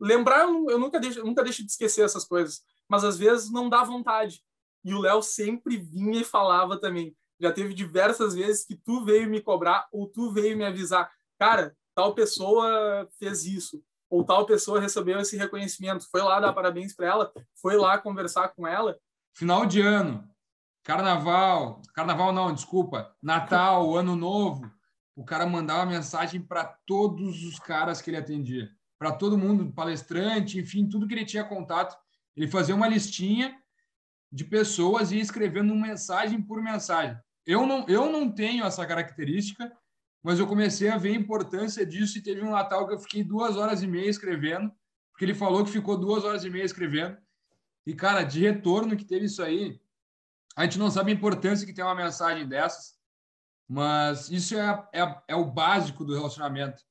lembrar, 0.00 0.48
eu 0.48 0.78
nunca 0.78 0.98
deixo, 0.98 1.18
eu 1.18 1.26
nunca 1.26 1.42
deixo 1.42 1.62
de 1.62 1.70
esquecer 1.70 2.04
essas 2.04 2.24
coisas, 2.24 2.62
mas 2.88 3.04
às 3.04 3.18
vezes 3.18 3.50
não 3.50 3.68
dá 3.68 3.84
vontade. 3.84 4.42
E 4.82 4.94
o 4.94 5.00
Léo 5.00 5.22
sempre 5.22 5.76
vinha 5.76 6.20
e 6.20 6.24
falava 6.24 6.80
também. 6.80 7.14
Já 7.38 7.52
teve 7.52 7.74
diversas 7.74 8.34
vezes 8.34 8.64
que 8.64 8.76
tu 8.76 9.04
veio 9.04 9.28
me 9.28 9.42
cobrar 9.42 9.86
ou 9.92 10.08
tu 10.08 10.32
veio 10.32 10.56
me 10.56 10.64
avisar, 10.64 11.12
cara, 11.38 11.76
tal 11.98 12.14
pessoa 12.14 13.08
fez 13.18 13.44
isso, 13.44 13.82
ou 14.08 14.22
tal 14.22 14.46
pessoa 14.46 14.80
recebeu 14.80 15.18
esse 15.18 15.36
reconhecimento, 15.36 16.08
foi 16.08 16.22
lá 16.22 16.38
dar 16.38 16.52
parabéns 16.52 16.94
para 16.94 17.08
ela, 17.08 17.32
foi 17.60 17.76
lá 17.76 17.98
conversar 17.98 18.50
com 18.50 18.68
ela. 18.68 18.96
Final 19.34 19.66
de 19.66 19.80
ano, 19.80 20.24
carnaval, 20.84 21.82
carnaval 21.92 22.32
não, 22.32 22.54
desculpa, 22.54 23.12
Natal, 23.20 23.92
Ano 23.98 24.14
Novo, 24.14 24.70
o 25.16 25.24
cara 25.24 25.44
mandava 25.44 25.90
mensagem 25.90 26.40
para 26.40 26.66
todos 26.86 27.42
os 27.42 27.58
caras 27.58 28.00
que 28.00 28.10
ele 28.10 28.16
atendia, 28.16 28.70
para 28.96 29.10
todo 29.10 29.36
mundo, 29.36 29.72
palestrante, 29.72 30.60
enfim, 30.60 30.88
tudo 30.88 31.08
que 31.08 31.14
ele 31.14 31.24
tinha 31.24 31.42
contato. 31.42 31.98
Ele 32.36 32.46
fazia 32.46 32.76
uma 32.76 32.86
listinha 32.86 33.60
de 34.30 34.44
pessoas 34.44 35.10
e 35.10 35.16
ia 35.16 35.22
escrevendo 35.22 35.74
mensagem 35.74 36.40
por 36.40 36.62
mensagem. 36.62 37.18
Eu 37.44 37.66
não, 37.66 37.84
eu 37.88 38.08
não 38.12 38.30
tenho 38.30 38.64
essa 38.64 38.86
característica, 38.86 39.76
mas 40.22 40.38
eu 40.38 40.46
comecei 40.46 40.88
a 40.88 40.98
ver 40.98 41.10
a 41.10 41.20
importância 41.20 41.86
disso 41.86 42.18
e 42.18 42.22
teve 42.22 42.42
um 42.42 42.50
Natal 42.50 42.86
que 42.86 42.94
eu 42.94 42.98
fiquei 42.98 43.22
duas 43.22 43.56
horas 43.56 43.82
e 43.82 43.86
meia 43.86 44.10
escrevendo, 44.10 44.70
porque 45.12 45.24
ele 45.24 45.34
falou 45.34 45.64
que 45.64 45.70
ficou 45.70 45.96
duas 45.96 46.24
horas 46.24 46.44
e 46.44 46.50
meia 46.50 46.64
escrevendo. 46.64 47.16
E, 47.86 47.94
cara, 47.94 48.22
de 48.22 48.40
retorno 48.40 48.96
que 48.96 49.04
teve 49.04 49.26
isso 49.26 49.42
aí, 49.42 49.80
a 50.56 50.64
gente 50.64 50.78
não 50.78 50.90
sabe 50.90 51.10
a 51.10 51.14
importância 51.14 51.66
que 51.66 51.72
tem 51.72 51.84
uma 51.84 51.94
mensagem 51.94 52.46
dessas, 52.46 52.98
mas 53.68 54.30
isso 54.30 54.58
é, 54.58 54.88
é, 54.92 55.22
é 55.28 55.36
o 55.36 55.44
básico 55.44 56.04
do 56.04 56.14
relacionamento. 56.14 56.82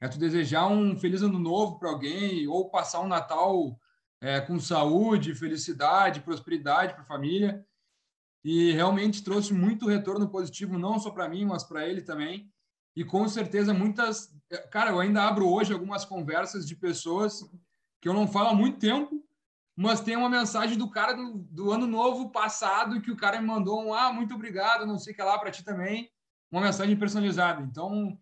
É 0.00 0.08
tu 0.08 0.18
desejar 0.18 0.66
um 0.66 0.96
feliz 0.98 1.20
ano 1.20 1.38
novo 1.38 1.78
para 1.78 1.90
alguém 1.90 2.48
ou 2.48 2.70
passar 2.70 3.00
um 3.00 3.08
Natal 3.08 3.78
é, 4.20 4.40
com 4.40 4.58
saúde, 4.58 5.34
felicidade, 5.34 6.20
prosperidade 6.20 6.94
para 6.94 7.02
a 7.02 7.06
família. 7.06 7.64
E 8.42 8.72
realmente 8.72 9.22
trouxe 9.22 9.52
muito 9.52 9.86
retorno 9.86 10.30
positivo, 10.30 10.78
não 10.78 10.98
só 10.98 11.10
para 11.10 11.28
mim, 11.28 11.44
mas 11.44 11.62
para 11.62 11.86
ele 11.86 12.00
também. 12.00 12.50
E 12.96 13.04
com 13.04 13.28
certeza 13.28 13.72
muitas. 13.72 14.34
Cara, 14.70 14.90
eu 14.90 15.00
ainda 15.00 15.22
abro 15.22 15.48
hoje 15.48 15.72
algumas 15.72 16.04
conversas 16.04 16.66
de 16.66 16.74
pessoas 16.74 17.48
que 18.00 18.08
eu 18.08 18.14
não 18.14 18.26
falo 18.26 18.48
há 18.48 18.54
muito 18.54 18.78
tempo, 18.78 19.22
mas 19.76 20.00
tem 20.00 20.16
uma 20.16 20.28
mensagem 20.28 20.76
do 20.76 20.90
cara 20.90 21.12
do, 21.12 21.38
do 21.50 21.70
ano 21.70 21.86
novo 21.86 22.30
passado 22.30 23.00
que 23.00 23.10
o 23.10 23.16
cara 23.16 23.40
me 23.40 23.46
mandou 23.46 23.82
um 23.82 23.94
ah, 23.94 24.12
muito 24.12 24.34
obrigado, 24.34 24.86
não 24.86 24.98
sei 24.98 25.12
o 25.12 25.16
que 25.16 25.22
lá 25.22 25.38
para 25.38 25.50
ti 25.50 25.64
também, 25.64 26.10
uma 26.50 26.62
mensagem 26.62 26.96
personalizada. 26.96 27.62
Então, 27.62 28.18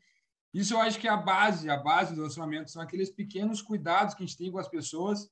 isso 0.52 0.74
eu 0.74 0.80
acho 0.80 0.98
que 0.98 1.08
é 1.08 1.10
a 1.10 1.16
base, 1.16 1.70
a 1.70 1.76
base 1.76 2.14
do 2.14 2.20
relacionamento 2.20 2.70
são 2.70 2.82
aqueles 2.82 3.10
pequenos 3.10 3.62
cuidados 3.62 4.14
que 4.14 4.22
a 4.22 4.26
gente 4.26 4.36
tem 4.36 4.50
com 4.50 4.58
as 4.58 4.68
pessoas, 4.68 5.30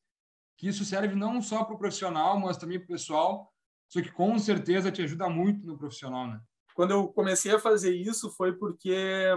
que 0.57 0.69
isso 0.69 0.85
serve 0.85 1.15
não 1.15 1.43
só 1.43 1.65
para 1.65 1.75
o 1.75 1.79
profissional, 1.79 2.39
mas 2.39 2.57
também 2.57 2.79
para 2.79 2.87
o 2.87 2.89
pessoal, 2.89 3.53
só 3.89 4.01
que 4.01 4.11
com 4.11 4.39
certeza 4.39 4.91
te 4.91 5.03
ajuda 5.03 5.29
muito 5.29 5.67
no 5.67 5.77
profissional, 5.77 6.27
né? 6.27 6.41
Quando 6.77 6.91
eu 6.91 7.09
comecei 7.09 7.55
a 7.55 7.59
fazer 7.59 7.97
isso 7.97 8.31
foi 8.31 8.53
porque 8.53 9.31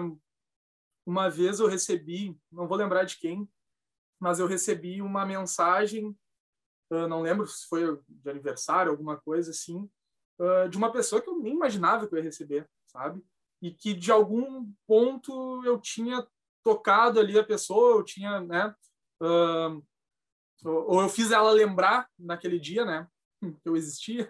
uma 1.06 1.30
vez 1.30 1.62
eu 1.62 1.68
recebi, 1.68 2.38
não 2.52 2.68
vou 2.68 2.78
lembrar 2.78 3.06
de 3.06 3.18
quem, 3.18 3.50
mas 4.20 4.40
eu 4.40 4.46
recebi 4.46 5.02
uma 5.02 5.26
mensagem, 5.26 6.14
não 6.92 7.22
lembro 7.22 7.48
se 7.48 7.66
foi 7.68 7.98
de 8.10 8.30
aniversário, 8.30 8.92
alguma 8.92 9.18
coisa 9.18 9.52
assim, 9.52 9.90
de 10.70 10.78
uma 10.78 10.92
pessoa 10.92 11.22
que 11.22 11.30
eu 11.30 11.40
nem 11.40 11.54
imaginava 11.54 12.06
que 12.06 12.14
eu 12.14 12.18
ia 12.18 12.26
receber, 12.26 12.70
sabe? 12.86 13.24
E 13.62 13.72
que 13.72 13.94
de 13.94 14.12
algum 14.12 14.70
ponto 14.86 15.64
eu 15.64 15.80
tinha 15.80 16.28
tocado 16.62 17.22
ali 17.22 17.40
a 17.40 17.44
pessoa, 17.44 18.00
eu 18.00 18.04
tinha, 18.04 18.42
né? 18.42 18.76
ou 20.62 21.02
eu 21.02 21.08
fiz 21.08 21.32
ela 21.32 21.52
lembrar 21.52 22.10
naquele 22.20 22.60
dia, 22.60 22.84
né? 22.84 23.08
Eu 23.64 23.76
existia. 23.76 24.30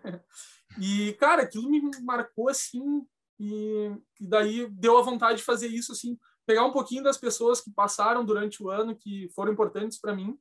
E, 0.79 1.13
cara, 1.13 1.43
aquilo 1.43 1.69
me 1.69 1.81
marcou 2.03 2.49
assim. 2.49 3.05
E, 3.39 3.91
e 4.19 4.27
daí 4.27 4.69
deu 4.69 4.97
a 4.97 5.01
vontade 5.01 5.39
de 5.39 5.45
fazer 5.45 5.67
isso, 5.67 5.93
assim, 5.93 6.19
pegar 6.45 6.65
um 6.65 6.71
pouquinho 6.71 7.03
das 7.03 7.17
pessoas 7.17 7.61
que 7.61 7.71
passaram 7.71 8.25
durante 8.25 8.61
o 8.61 8.69
ano, 8.69 8.95
que 8.95 9.29
foram 9.29 9.53
importantes 9.53 9.99
para 9.99 10.15
mim, 10.15 10.37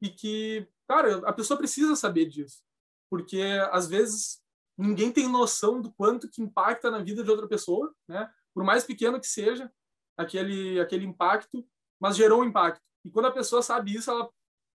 e 0.00 0.08
que, 0.08 0.66
cara, 0.88 1.18
a 1.28 1.32
pessoa 1.32 1.58
precisa 1.58 1.94
saber 1.94 2.26
disso. 2.26 2.62
Porque, 3.10 3.42
às 3.70 3.86
vezes, 3.86 4.40
ninguém 4.78 5.12
tem 5.12 5.28
noção 5.28 5.82
do 5.82 5.92
quanto 5.92 6.30
que 6.30 6.40
impacta 6.40 6.90
na 6.90 7.02
vida 7.02 7.22
de 7.22 7.30
outra 7.30 7.46
pessoa, 7.46 7.94
né? 8.08 8.32
Por 8.54 8.64
mais 8.64 8.84
pequeno 8.84 9.20
que 9.20 9.26
seja 9.26 9.70
aquele, 10.16 10.80
aquele 10.80 11.04
impacto, 11.04 11.66
mas 12.00 12.16
gerou 12.16 12.40
um 12.40 12.44
impacto. 12.44 12.82
E 13.04 13.10
quando 13.10 13.26
a 13.26 13.32
pessoa 13.32 13.62
sabe 13.62 13.94
isso, 13.94 14.10
ela, 14.10 14.30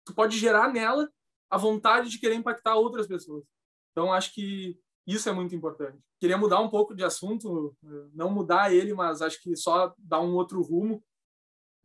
tu 0.05 0.13
pode 0.15 0.37
gerar 0.37 0.71
nela 0.73 1.11
a 1.51 1.57
vontade 1.57 2.09
de 2.09 2.17
querer 2.17 2.35
impactar 2.35 2.75
outras 2.75 3.05
pessoas. 3.05 3.43
Então, 3.91 4.11
acho 4.11 4.33
que 4.33 4.79
isso 5.05 5.27
é 5.27 5.33
muito 5.33 5.53
importante. 5.53 5.99
Queria 6.19 6.37
mudar 6.37 6.61
um 6.61 6.69
pouco 6.69 6.95
de 6.95 7.03
assunto, 7.03 7.75
não 8.13 8.31
mudar 8.31 8.73
ele, 8.73 8.93
mas 8.93 9.21
acho 9.21 9.41
que 9.41 9.55
só 9.55 9.93
dar 9.97 10.21
um 10.21 10.33
outro 10.33 10.61
rumo, 10.61 11.03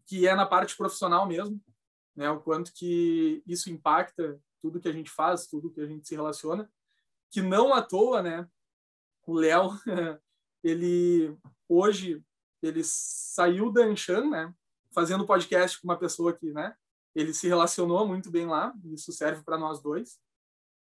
que 0.06 0.26
é 0.26 0.34
na 0.34 0.46
parte 0.46 0.76
profissional 0.76 1.26
mesmo, 1.26 1.60
né? 2.14 2.30
O 2.30 2.40
quanto 2.40 2.72
que 2.72 3.42
isso 3.44 3.68
impacta 3.68 4.40
tudo 4.62 4.80
que 4.80 4.88
a 4.88 4.92
gente 4.92 5.10
faz, 5.10 5.46
tudo 5.46 5.70
que 5.70 5.80
a 5.80 5.86
gente 5.86 6.06
se 6.06 6.14
relaciona, 6.14 6.70
que 7.30 7.42
não 7.42 7.74
à 7.74 7.82
toa, 7.82 8.22
né? 8.22 8.48
O 9.26 9.34
Léo, 9.34 9.70
ele 10.62 11.36
hoje 11.68 12.24
ele 12.62 12.82
saiu 12.84 13.72
da 13.72 13.84
Anshan, 13.84 14.30
né? 14.30 14.54
Fazendo 14.94 15.26
podcast 15.26 15.80
com 15.80 15.88
uma 15.88 15.98
pessoa 15.98 16.32
que, 16.32 16.52
né? 16.52 16.74
Ele 17.16 17.32
se 17.32 17.48
relacionou 17.48 18.06
muito 18.06 18.30
bem 18.30 18.44
lá, 18.44 18.74
isso 18.92 19.10
serve 19.10 19.42
para 19.42 19.56
nós 19.56 19.80
dois. 19.80 20.20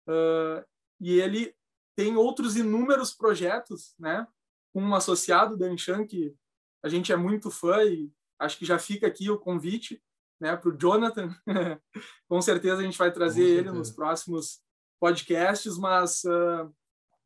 Uh, 0.07 0.63
e 1.01 1.19
ele 1.19 1.55
tem 1.95 2.15
outros 2.15 2.55
inúmeros 2.55 3.11
projetos, 3.11 3.95
né? 3.97 4.27
Com 4.71 4.83
um 4.83 4.93
associado 4.93 5.57
da 5.57 5.65
Anshan, 5.65 6.05
que 6.05 6.35
a 6.83 6.87
gente 6.87 7.11
é 7.11 7.15
muito 7.15 7.49
fã 7.49 7.83
e 7.83 8.11
acho 8.37 8.59
que 8.59 8.65
já 8.65 8.77
fica 8.77 9.07
aqui 9.07 9.31
o 9.31 9.39
convite, 9.39 10.03
né? 10.39 10.55
Para 10.55 10.69
o 10.69 10.77
Jonathan. 10.77 11.35
Com 12.29 12.39
certeza 12.43 12.81
a 12.81 12.83
gente 12.83 12.97
vai 12.97 13.11
trazer 13.11 13.43
ele 13.43 13.71
nos 13.71 13.89
próximos 13.89 14.61
podcasts, 14.99 15.79
mas 15.79 16.23
uh, 16.25 16.71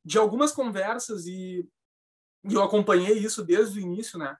de 0.06 0.18
algumas 0.18 0.54
conversas 0.54 1.26
e, 1.26 1.68
e, 2.46 2.54
eu 2.54 2.64
acompanhei 2.64 3.18
isso 3.18 3.44
desde 3.44 3.80
o 3.80 3.82
início, 3.82 4.18
né? 4.18 4.38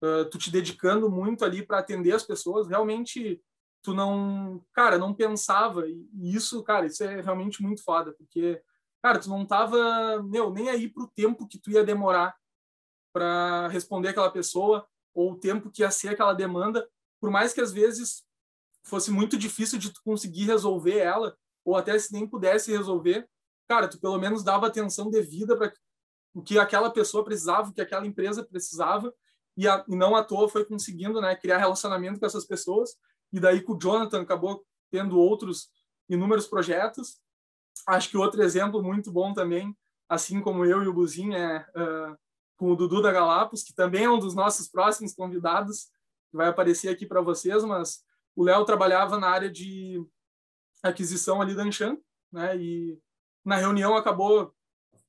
Uh, 0.00 0.24
tu 0.30 0.38
te 0.38 0.52
dedicando 0.52 1.10
muito 1.10 1.44
ali 1.44 1.66
para 1.66 1.80
atender 1.80 2.12
as 2.12 2.22
pessoas, 2.22 2.68
realmente 2.68 3.42
tu 3.84 3.94
não, 3.94 4.64
cara, 4.72 4.98
não 4.98 5.14
pensava. 5.14 5.86
E 5.86 6.34
isso, 6.34 6.62
cara, 6.64 6.86
isso 6.86 7.04
é 7.04 7.20
realmente 7.20 7.62
muito 7.62 7.84
foda, 7.84 8.12
porque 8.14 8.60
cara, 9.04 9.18
tu 9.18 9.28
não 9.28 9.44
tava, 9.44 10.22
meu, 10.22 10.50
nem 10.50 10.70
aí 10.70 10.88
pro 10.88 11.06
tempo 11.06 11.46
que 11.46 11.58
tu 11.58 11.70
ia 11.70 11.84
demorar 11.84 12.34
para 13.12 13.68
responder 13.68 14.08
aquela 14.08 14.30
pessoa 14.30 14.88
ou 15.14 15.32
o 15.32 15.36
tempo 15.38 15.70
que 15.70 15.82
ia 15.82 15.90
ser 15.90 16.08
aquela 16.08 16.32
demanda, 16.32 16.88
por 17.20 17.30
mais 17.30 17.52
que 17.52 17.60
às 17.60 17.70
vezes 17.70 18.24
fosse 18.82 19.10
muito 19.10 19.36
difícil 19.36 19.78
de 19.78 19.92
tu 19.92 20.00
conseguir 20.02 20.46
resolver 20.46 20.98
ela, 20.98 21.36
ou 21.62 21.76
até 21.76 21.98
se 21.98 22.14
nem 22.14 22.26
pudesse 22.26 22.72
resolver, 22.72 23.28
cara, 23.68 23.88
tu 23.88 24.00
pelo 24.00 24.18
menos 24.18 24.42
dava 24.42 24.66
atenção 24.66 25.10
devida 25.10 25.54
para 25.54 25.70
o 26.34 26.42
que 26.42 26.58
aquela 26.58 26.90
pessoa 26.90 27.22
precisava, 27.22 27.68
o 27.68 27.74
que 27.74 27.82
aquela 27.82 28.06
empresa 28.06 28.42
precisava, 28.42 29.14
e, 29.54 29.68
a, 29.68 29.84
e 29.86 29.94
não 29.94 30.16
à 30.16 30.24
toa 30.24 30.48
foi 30.48 30.64
conseguindo 30.64 31.20
né, 31.20 31.36
criar 31.36 31.58
relacionamento 31.58 32.18
com 32.18 32.24
essas 32.24 32.46
pessoas, 32.46 32.96
e 33.34 33.40
daí 33.40 33.60
com 33.60 33.74
o 33.74 33.78
Jonathan 33.78 34.22
acabou 34.22 34.64
tendo 34.90 35.18
outros 35.18 35.68
inúmeros 36.08 36.46
projetos, 36.46 37.20
Acho 37.86 38.08
que 38.08 38.16
outro 38.16 38.42
exemplo 38.42 38.82
muito 38.82 39.10
bom 39.10 39.34
também, 39.34 39.76
assim 40.08 40.40
como 40.40 40.64
eu 40.64 40.82
e 40.82 40.88
o 40.88 40.92
Buzinho, 40.92 41.34
é 41.34 41.66
uh, 41.76 42.16
com 42.56 42.70
o 42.70 42.76
Dudu 42.76 43.02
da 43.02 43.12
Galapos, 43.12 43.62
que 43.62 43.74
também 43.74 44.04
é 44.04 44.10
um 44.10 44.18
dos 44.18 44.34
nossos 44.34 44.68
próximos 44.68 45.14
convidados, 45.14 45.86
que 46.30 46.36
vai 46.36 46.48
aparecer 46.48 46.88
aqui 46.88 47.04
para 47.04 47.20
vocês, 47.20 47.64
mas 47.64 48.02
o 48.34 48.42
Léo 48.42 48.64
trabalhava 48.64 49.18
na 49.18 49.28
área 49.28 49.50
de 49.50 50.02
aquisição 50.82 51.42
ali 51.42 51.54
da 51.54 51.62
Anshan, 51.62 51.98
né? 52.32 52.56
E 52.56 52.98
na 53.44 53.56
reunião 53.56 53.96
acabou 53.96 54.54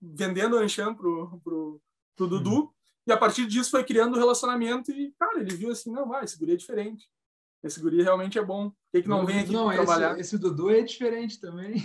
vendendo 0.01 0.57
a 0.57 0.61
Anshan 0.61 0.93
pro, 0.93 1.39
pro, 1.43 1.81
pro 2.15 2.27
Dudu, 2.27 2.55
uhum. 2.55 2.69
e 3.07 3.11
a 3.11 3.17
partir 3.17 3.47
disso 3.47 3.71
foi 3.71 3.83
criando 3.83 4.15
um 4.15 4.19
relacionamento 4.19 4.91
e, 4.91 5.13
cara, 5.13 5.39
ele 5.39 5.55
viu 5.55 5.71
assim, 5.71 5.91
não, 5.91 6.07
vai, 6.07 6.25
esse 6.25 6.37
guri 6.37 6.53
é 6.53 6.57
diferente. 6.57 7.09
Esse 7.65 7.81
guri 7.81 8.03
realmente 8.03 8.37
é 8.37 8.45
bom. 8.45 8.69
Por 8.69 8.77
que, 8.93 9.01
que 9.01 9.09
não, 9.09 9.19
não 9.19 9.25
vem 9.25 9.39
aqui 9.39 9.51
não, 9.51 9.71
esse, 9.71 9.83
trabalhar? 9.83 10.19
Esse 10.19 10.37
Dudu 10.37 10.69
é 10.69 10.83
diferente 10.83 11.41
também. 11.41 11.73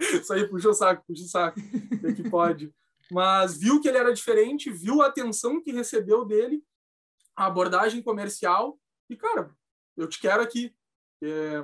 Isso 0.00 0.32
aí, 0.32 0.48
puxa 0.48 0.70
o 0.70 0.74
saco, 0.74 1.04
puxa 1.06 1.22
o 1.22 1.28
saco. 1.28 1.60
É 2.02 2.12
que 2.12 2.28
pode. 2.28 2.74
Mas 3.08 3.56
viu 3.56 3.80
que 3.80 3.86
ele 3.86 3.98
era 3.98 4.12
diferente, 4.12 4.68
viu 4.68 5.00
a 5.00 5.06
atenção 5.06 5.62
que 5.62 5.70
recebeu 5.70 6.24
dele, 6.24 6.60
a 7.36 7.46
abordagem 7.46 8.02
comercial. 8.02 8.76
E, 9.08 9.14
cara, 9.14 9.54
eu 9.96 10.08
te 10.08 10.18
quero 10.20 10.42
aqui. 10.42 10.74
É, 11.22 11.62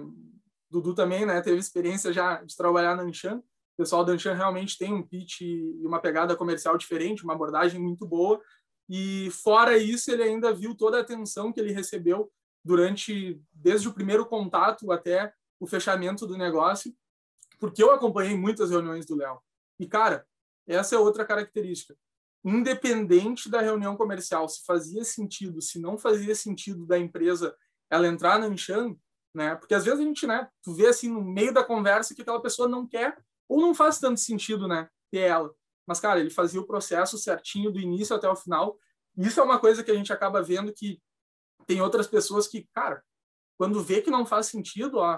Dudu 0.71 0.95
também 0.95 1.27
né, 1.27 1.41
teve 1.41 1.59
experiência 1.59 2.13
já 2.13 2.45
de 2.45 2.57
trabalhar 2.57 2.95
na 2.95 3.03
Anshan. 3.03 3.39
O 3.39 3.77
pessoal 3.77 4.05
da 4.05 4.13
Anshan 4.13 4.35
realmente 4.35 4.79
tem 4.79 4.95
um 4.95 5.03
pitch 5.03 5.41
e 5.41 5.85
uma 5.85 6.01
pegada 6.01 6.37
comercial 6.37 6.79
diferente, 6.79 7.25
uma 7.25 7.33
abordagem 7.33 7.81
muito 7.81 8.07
boa. 8.07 8.41
E 8.93 9.31
fora 9.31 9.79
isso, 9.79 10.11
ele 10.11 10.25
ainda 10.25 10.53
viu 10.53 10.75
toda 10.75 10.99
a 10.99 11.01
atenção 11.01 11.53
que 11.53 11.61
ele 11.61 11.71
recebeu 11.71 12.29
durante 12.65 13.41
desde 13.53 13.87
o 13.87 13.95
primeiro 13.95 14.27
contato 14.27 14.91
até 14.91 15.33
o 15.61 15.67
fechamento 15.67 16.27
do 16.27 16.37
negócio, 16.37 16.93
porque 17.61 17.81
eu 17.81 17.93
acompanhei 17.93 18.37
muitas 18.37 18.69
reuniões 18.71 19.07
do 19.07 19.15
Léo. 19.15 19.41
E 19.79 19.87
cara, 19.87 20.27
essa 20.67 20.97
é 20.97 20.99
outra 20.99 21.25
característica. 21.25 21.97
Independente 22.45 23.49
da 23.49 23.61
reunião 23.61 23.97
comercial, 23.97 24.49
se 24.49 24.65
fazia 24.65 25.05
sentido, 25.05 25.63
se 25.63 25.79
não 25.79 25.97
fazia 25.97 26.35
sentido 26.35 26.85
da 26.85 26.99
empresa 26.99 27.55
ela 27.89 28.09
entrar 28.09 28.41
na 28.41 28.47
Anshan, 28.47 28.97
né? 29.33 29.55
Porque 29.55 29.75
às 29.75 29.85
vezes 29.85 30.01
a 30.01 30.03
gente, 30.03 30.27
né, 30.27 30.49
tu 30.65 30.75
vê 30.75 30.89
assim 30.89 31.09
no 31.09 31.23
meio 31.23 31.55
da 31.55 31.63
conversa 31.63 32.13
que 32.13 32.23
aquela 32.23 32.43
pessoa 32.43 32.67
não 32.67 32.89
quer 32.89 33.17
ou 33.49 33.61
não 33.61 33.73
faz 33.73 34.01
tanto 34.01 34.19
sentido, 34.19 34.67
né, 34.67 34.89
ter 35.13 35.21
ela. 35.21 35.55
Mas, 35.91 35.99
cara, 35.99 36.21
ele 36.21 36.31
fazia 36.31 36.61
o 36.61 36.67
processo 36.67 37.19
certinho 37.19 37.73
do 37.73 37.81
início 37.81 38.15
até 38.15 38.31
o 38.31 38.37
final 38.37 38.79
isso 39.17 39.41
é 39.41 39.43
uma 39.43 39.59
coisa 39.59 39.83
que 39.83 39.91
a 39.91 39.95
gente 39.95 40.13
acaba 40.13 40.43
vendo 40.43 40.73
que 40.73 41.01
tem 41.67 41.81
outras 41.81 42.07
pessoas 42.07 42.49
que, 42.49 42.69
cara, 42.73 43.03
quando 43.59 43.83
vê 43.83 44.01
que 44.01 44.11
não 44.11 44.25
faz 44.25 44.47
sentido, 44.47 44.99
ó, 44.99 45.17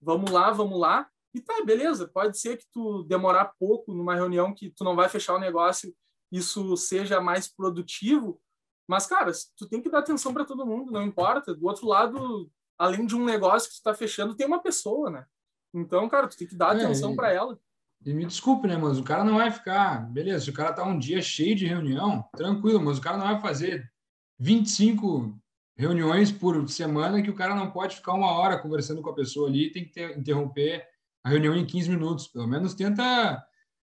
vamos 0.00 0.30
lá, 0.30 0.50
vamos 0.50 0.78
lá, 0.78 1.08
e 1.34 1.40
tá, 1.40 1.62
beleza, 1.64 2.06
pode 2.06 2.38
ser 2.38 2.56
que 2.56 2.66
tu 2.70 3.02
demorar 3.04 3.54
pouco 3.58 3.92
numa 3.92 4.14
reunião 4.14 4.54
que 4.54 4.70
tu 4.70 4.84
não 4.84 4.94
vai 4.94 5.08
fechar 5.08 5.34
o 5.34 5.40
negócio, 5.40 5.94
isso 6.30 6.76
seja 6.76 7.20
mais 7.20 7.48
produtivo, 7.48 8.40
mas, 8.86 9.06
cara, 9.06 9.32
tu 9.56 9.66
tem 9.66 9.80
que 9.80 9.88
dar 9.88 10.00
atenção 10.00 10.34
para 10.34 10.44
todo 10.44 10.66
mundo, 10.66 10.92
não 10.92 11.02
importa. 11.02 11.54
Do 11.54 11.66
outro 11.66 11.86
lado, 11.86 12.50
além 12.76 13.06
de 13.06 13.16
um 13.16 13.24
negócio 13.24 13.70
que 13.70 13.76
tu 13.76 13.82
tá 13.82 13.94
fechando, 13.94 14.36
tem 14.36 14.46
uma 14.46 14.62
pessoa, 14.62 15.08
né? 15.08 15.26
Então, 15.72 16.06
cara, 16.06 16.28
tu 16.28 16.36
tem 16.36 16.46
que 16.46 16.54
dar 16.54 16.76
é, 16.76 16.84
atenção 16.84 17.16
para 17.16 17.32
ela. 17.32 17.58
E 18.04 18.12
me 18.12 18.26
desculpe, 18.26 18.68
né, 18.68 18.76
mas 18.76 18.98
o 18.98 19.02
cara 19.02 19.24
não 19.24 19.36
vai 19.36 19.50
ficar, 19.50 20.10
beleza, 20.10 20.44
se 20.44 20.50
o 20.50 20.54
cara 20.54 20.72
tá 20.72 20.84
um 20.84 20.98
dia 20.98 21.22
cheio 21.22 21.56
de 21.56 21.66
reunião, 21.66 22.28
tranquilo, 22.36 22.80
mas 22.80 22.98
o 22.98 23.00
cara 23.00 23.16
não 23.16 23.26
vai 23.26 23.40
fazer 23.40 23.90
25 24.38 25.40
reuniões 25.76 26.30
por 26.30 26.68
semana 26.68 27.22
que 27.22 27.30
o 27.30 27.34
cara 27.34 27.54
não 27.54 27.70
pode 27.70 27.96
ficar 27.96 28.12
uma 28.12 28.30
hora 28.30 28.58
conversando 28.58 29.02
com 29.02 29.10
a 29.10 29.14
pessoa 29.14 29.48
ali, 29.48 29.72
tem 29.72 29.84
que 29.84 29.92
ter, 29.92 30.18
interromper 30.18 30.86
a 31.24 31.30
reunião 31.30 31.56
em 31.56 31.64
15 31.64 31.90
minutos. 31.90 32.28
Pelo 32.28 32.46
menos 32.46 32.74
tenta 32.74 33.42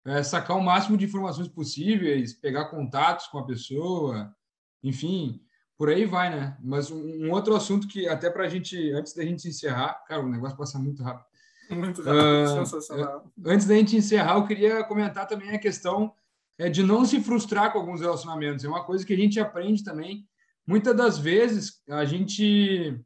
é, 0.04 0.22
sacar 0.22 0.56
o 0.56 0.62
máximo 0.62 0.96
de 0.96 1.04
informações 1.04 1.48
possíveis, 1.48 2.32
pegar 2.32 2.66
contatos 2.66 3.26
com 3.26 3.38
a 3.38 3.46
pessoa, 3.46 4.34
enfim, 4.82 5.40
por 5.76 5.90
aí 5.90 6.06
vai, 6.06 6.30
né? 6.30 6.56
Mas 6.62 6.90
um, 6.90 7.26
um 7.26 7.32
outro 7.32 7.54
assunto 7.54 7.86
que 7.88 8.08
até 8.08 8.30
para 8.30 8.44
a 8.44 8.48
gente, 8.48 8.90
antes 8.92 9.12
da 9.12 9.24
gente 9.24 9.46
encerrar, 9.46 10.04
cara, 10.06 10.22
o 10.22 10.28
negócio 10.28 10.56
passa 10.56 10.78
muito 10.78 11.02
rápido. 11.02 11.26
Muito 11.70 12.02
rápido, 12.02 12.44
uh, 12.44 12.66
sensacional. 12.66 13.32
Antes 13.44 13.66
da 13.66 13.74
gente 13.74 13.96
encerrar, 13.96 14.36
eu 14.36 14.46
queria 14.46 14.84
comentar 14.84 15.26
também 15.26 15.50
a 15.50 15.58
questão 15.58 16.12
é, 16.58 16.68
de 16.68 16.82
não 16.82 17.04
se 17.04 17.20
frustrar 17.20 17.72
com 17.72 17.78
alguns 17.78 18.00
relacionamentos. 18.00 18.64
É 18.64 18.68
uma 18.68 18.84
coisa 18.84 19.04
que 19.04 19.12
a 19.12 19.16
gente 19.16 19.38
aprende 19.40 19.84
também. 19.84 20.26
Muitas 20.66 20.96
das 20.96 21.18
vezes, 21.18 21.82
a 21.88 22.04
gente... 22.04 22.98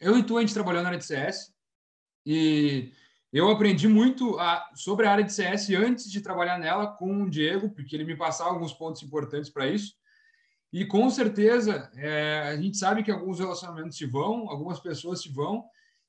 Eu 0.00 0.18
e 0.18 0.22
tu, 0.22 0.36
a 0.36 0.40
gente 0.40 0.54
trabalhou 0.54 0.82
na 0.82 0.88
área 0.88 0.98
de 0.98 1.04
CS 1.04 1.54
e 2.26 2.92
eu 3.32 3.50
aprendi 3.50 3.88
muito 3.88 4.38
a, 4.38 4.70
sobre 4.74 5.06
a 5.06 5.12
área 5.12 5.24
de 5.24 5.32
CS 5.32 5.70
antes 5.70 6.10
de 6.10 6.20
trabalhar 6.20 6.58
nela 6.58 6.86
com 6.86 7.22
o 7.22 7.30
Diego, 7.30 7.70
porque 7.70 7.96
ele 7.96 8.04
me 8.04 8.16
passava 8.16 8.50
alguns 8.50 8.72
pontos 8.72 9.02
importantes 9.02 9.50
para 9.50 9.66
isso. 9.66 9.94
E 10.72 10.84
com 10.84 11.08
certeza, 11.08 11.90
é, 11.94 12.48
a 12.48 12.56
gente 12.56 12.76
sabe 12.76 13.02
que 13.02 13.10
alguns 13.10 13.38
relacionamentos 13.38 13.96
se 13.96 14.06
vão, 14.06 14.50
algumas 14.50 14.80
pessoas 14.80 15.22
se 15.22 15.28
vão, 15.28 15.64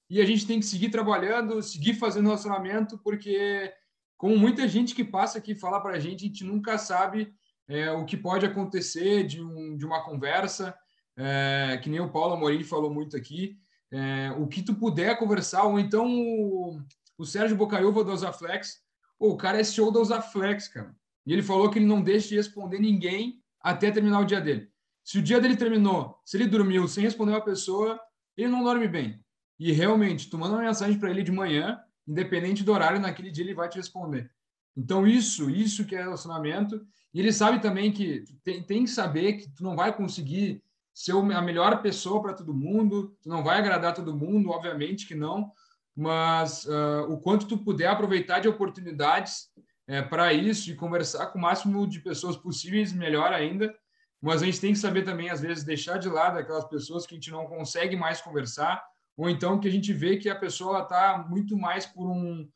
e 0.10 0.22
a 0.22 0.26
gente 0.26 0.46
tem 0.46 0.60
que 0.60 0.66
seguir 0.66 0.90
trabalhando, 0.90 1.62
seguir 1.62 1.96
fazendo 1.96 2.26
relacionamento, 2.26 2.98
porque, 3.00 3.74
como 4.18 4.38
muita 4.38 4.68
gente 4.68 4.94
que 4.94 5.04
passa 5.04 5.38
aqui 5.38 5.56
fala 5.56 5.82
para 5.82 5.96
a 5.96 6.00
gente, 6.00 6.26
a 6.26 6.28
gente 6.28 6.44
nunca 6.44 6.78
sabe 6.78 7.34
é, 7.68 7.92
o 7.92 8.06
que 8.06 8.16
pode 8.16 8.46
acontecer 8.46 9.26
de, 9.26 9.42
um, 9.42 9.76
de 9.76 9.86
uma 9.86 10.04
conversa, 10.04 10.76
é, 11.18 11.80
que 11.82 11.90
nem 11.90 12.00
o 12.00 12.12
Paulo 12.12 12.36
Amorim 12.36 12.64
falou 12.64 12.94
muito 12.94 13.18
aqui, 13.18 13.58
é, 13.92 14.32
o 14.38 14.48
que 14.48 14.62
tu 14.62 14.76
puder 14.76 15.18
conversar, 15.18 15.64
ou 15.64 15.80
então 15.80 16.08
o, 16.08 16.80
o 17.18 17.26
Sérgio 17.26 17.58
Bocaiúva 17.58 18.04
do 18.04 18.12
Osaflex, 18.12 18.82
o 19.18 19.36
cara 19.38 19.60
é 19.60 19.64
show 19.64 19.92
da 19.92 20.00
Osaflex, 20.00 20.68
cara. 20.68 20.96
E 21.26 21.34
ele 21.34 21.42
falou 21.42 21.70
que 21.72 21.80
ele 21.80 21.86
não 21.86 22.02
deixa 22.02 22.30
de 22.30 22.36
responder 22.36 22.80
ninguém 22.80 23.42
até 23.60 23.90
terminar 23.90 24.20
o 24.20 24.26
dia 24.26 24.40
dele. 24.40 24.70
Se 25.04 25.18
o 25.18 25.22
dia 25.22 25.40
dele 25.40 25.56
terminou, 25.56 26.20
se 26.26 26.38
ele 26.38 26.48
dormiu 26.48 26.88
sem 26.88 27.04
responder 27.04 27.32
uma 27.32 27.44
pessoa, 27.44 28.00
ele 28.38 28.50
não 28.50 28.64
dorme 28.64 28.88
bem. 28.88 29.24
E 29.60 29.72
realmente, 29.72 30.30
tu 30.30 30.38
manda 30.38 30.56
uma 30.56 30.64
mensagem 30.64 31.00
para 31.00 31.10
ele 31.10 31.24
de 31.24 31.32
manhã, 31.32 31.80
independente 32.08 32.64
do 32.64 32.72
horário, 32.72 33.00
naquele 33.00 33.32
dia 33.32 33.44
ele 33.44 33.54
vai 33.54 33.70
te 33.70 33.78
responder. 33.78 34.30
Então, 34.76 35.08
isso, 35.08 35.50
isso 35.50 35.86
que 35.86 35.96
é 35.96 36.02
relacionamento. 36.02 36.86
E 37.14 37.20
ele 37.20 37.32
sabe 37.32 37.62
também 37.62 37.92
que 37.92 38.26
tem, 38.44 38.62
tem 38.62 38.84
que 38.84 38.90
saber 38.90 39.34
que 39.34 39.50
tu 39.50 39.64
não 39.64 39.76
vai 39.76 39.96
conseguir 39.96 40.62
ser 40.94 41.14
a 41.14 41.42
melhor 41.42 41.82
pessoa 41.82 42.22
para 42.22 42.34
todo 42.34 42.54
mundo, 42.54 43.18
tu 43.22 43.30
não 43.30 43.44
vai 43.44 43.58
agradar 43.58 43.94
todo 43.94 44.16
mundo, 44.16 44.50
obviamente 44.50 45.06
que 45.06 45.16
não, 45.16 45.52
mas 45.96 46.66
uh, 46.66 47.10
o 47.10 47.18
quanto 47.20 47.48
tu 47.48 47.58
puder 47.58 47.88
aproveitar 47.88 48.40
de 48.40 48.48
oportunidades 48.48 49.50
é, 49.88 50.02
para 50.02 50.34
isso 50.34 50.70
e 50.70 50.76
conversar 50.76 51.28
com 51.28 51.38
o 51.38 51.42
máximo 51.42 51.88
de 51.88 52.00
pessoas 52.00 52.36
possíveis, 52.36 52.92
melhor 52.92 53.32
ainda. 53.32 53.74
Mas 54.22 54.42
a 54.42 54.46
gente 54.46 54.60
tem 54.60 54.74
que 54.74 54.80
saber 54.80 55.04
também, 55.04 55.30
às 55.30 55.42
vezes, 55.42 55.64
deixar 55.64 55.98
de 56.00 56.10
lado 56.10 56.38
aquelas 56.38 56.66
pessoas 56.66 57.06
que 57.06 57.14
a 57.14 57.18
gente 57.18 57.32
não 57.32 57.46
consegue 57.46 57.96
mais 57.96 58.22
conversar, 58.22 58.84
ou 59.18 59.30
então 59.30 59.60
que 59.60 59.68
a 59.68 59.72
gente 59.72 59.94
vê 59.94 60.18
que 60.18 60.30
a 60.30 60.36
pessoa 60.36 60.82
está 60.82 61.26
muito 61.30 61.58
mais 61.58 61.86
por 61.86 62.08
um, 62.08 62.50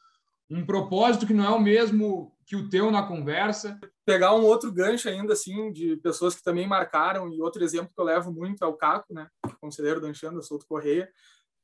um 0.50 0.66
propósito 0.66 1.26
que 1.26 1.34
não 1.34 1.46
é 1.46 1.50
o 1.50 1.60
mesmo 1.60 2.36
que 2.46 2.56
o 2.56 2.70
teu 2.70 2.90
na 2.90 3.04
conversa. 3.04 3.80
Pegar 4.06 4.36
um 4.36 4.44
outro 4.44 4.72
gancho 4.72 5.08
ainda, 5.08 5.34
assim, 5.34 5.72
de 5.72 5.96
pessoas 5.98 6.36
que 6.36 6.44
também 6.44 6.68
marcaram, 6.68 7.32
e 7.32 7.40
outro 7.42 7.64
exemplo 7.64 7.94
que 7.94 8.02
eu 8.02 8.06
levo 8.06 8.32
muito 8.32 8.64
é 8.64 8.68
o 8.68 8.74
Caco, 8.74 9.14
né? 9.14 9.30
Conselheiro 9.62 10.02
do 10.02 10.08
Anchanda, 10.08 10.42
Souto 10.42 10.66
Correia, 10.68 11.10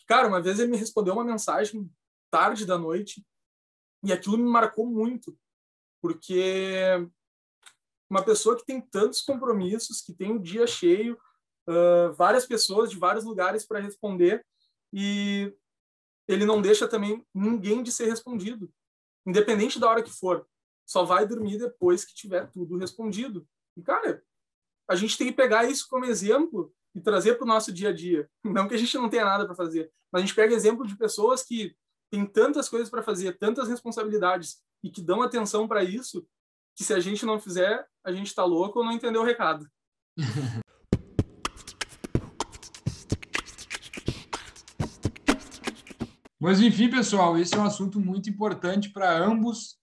Cara, 0.07 0.27
uma 0.27 0.41
vez 0.41 0.59
ele 0.59 0.71
me 0.71 0.77
respondeu 0.77 1.13
uma 1.13 1.23
mensagem 1.23 1.89
tarde 2.29 2.65
da 2.65 2.77
noite 2.77 3.25
e 4.03 4.13
aquilo 4.13 4.37
me 4.37 4.43
marcou 4.43 4.85
muito, 4.85 5.35
porque 5.99 7.09
uma 8.09 8.23
pessoa 8.23 8.55
que 8.55 8.65
tem 8.65 8.79
tantos 8.79 9.21
compromissos, 9.21 10.01
que 10.01 10.13
tem 10.13 10.31
o 10.31 10.35
um 10.35 10.41
dia 10.41 10.67
cheio, 10.67 11.17
uh, 11.67 12.13
várias 12.13 12.45
pessoas 12.45 12.91
de 12.91 12.99
vários 12.99 13.25
lugares 13.25 13.65
para 13.65 13.79
responder 13.79 14.45
e 14.97 15.53
ele 16.25 16.45
não 16.45 16.61
deixa 16.61 16.87
também 16.87 17.21
ninguém 17.33 17.83
de 17.83 17.91
ser 17.91 18.05
respondido, 18.05 18.71
independente 19.27 19.77
da 19.77 19.89
hora 19.89 20.01
que 20.01 20.09
for. 20.09 20.47
Só 20.87 21.03
vai 21.03 21.27
dormir 21.27 21.57
depois 21.57 22.05
que 22.05 22.15
tiver 22.15 22.49
tudo 22.49 22.77
respondido. 22.77 23.45
E, 23.75 23.81
cara, 23.81 24.23
a 24.89 24.95
gente 24.95 25.17
tem 25.17 25.27
que 25.27 25.33
pegar 25.33 25.65
isso 25.65 25.85
como 25.89 26.05
exemplo 26.05 26.73
e 26.95 27.01
trazer 27.01 27.35
para 27.35 27.43
o 27.43 27.47
nosso 27.47 27.73
dia 27.73 27.89
a 27.89 27.93
dia. 27.93 28.29
Não 28.41 28.69
que 28.69 28.75
a 28.75 28.77
gente 28.77 28.97
não 28.97 29.09
tenha 29.09 29.25
nada 29.25 29.45
para 29.45 29.53
fazer, 29.53 29.91
mas 30.09 30.21
a 30.21 30.25
gente 30.25 30.35
pega 30.35 30.55
exemplo 30.55 30.87
de 30.87 30.95
pessoas 30.95 31.43
que 31.43 31.75
têm 32.09 32.25
tantas 32.25 32.69
coisas 32.69 32.89
para 32.89 33.03
fazer, 33.03 33.37
tantas 33.37 33.67
responsabilidades 33.67 34.63
e 34.81 34.89
que 34.89 35.01
dão 35.01 35.21
atenção 35.21 35.67
para 35.67 35.83
isso, 35.83 36.25
que 36.73 36.85
se 36.85 36.93
a 36.93 36.99
gente 37.01 37.25
não 37.25 37.39
fizer, 37.39 37.85
a 38.01 38.13
gente 38.13 38.27
está 38.27 38.45
louco 38.45 38.79
ou 38.79 38.85
não 38.85 38.93
entendeu 38.93 39.21
o 39.21 39.25
recado. 39.25 39.69
Mas 46.45 46.61
enfim, 46.61 46.91
pessoal, 46.91 47.39
esse 47.39 47.55
é 47.55 47.57
um 47.57 47.63
assunto 47.63 47.99
muito 47.99 48.29
importante 48.29 48.91
para 48.91 49.17
ambos. 49.17 49.79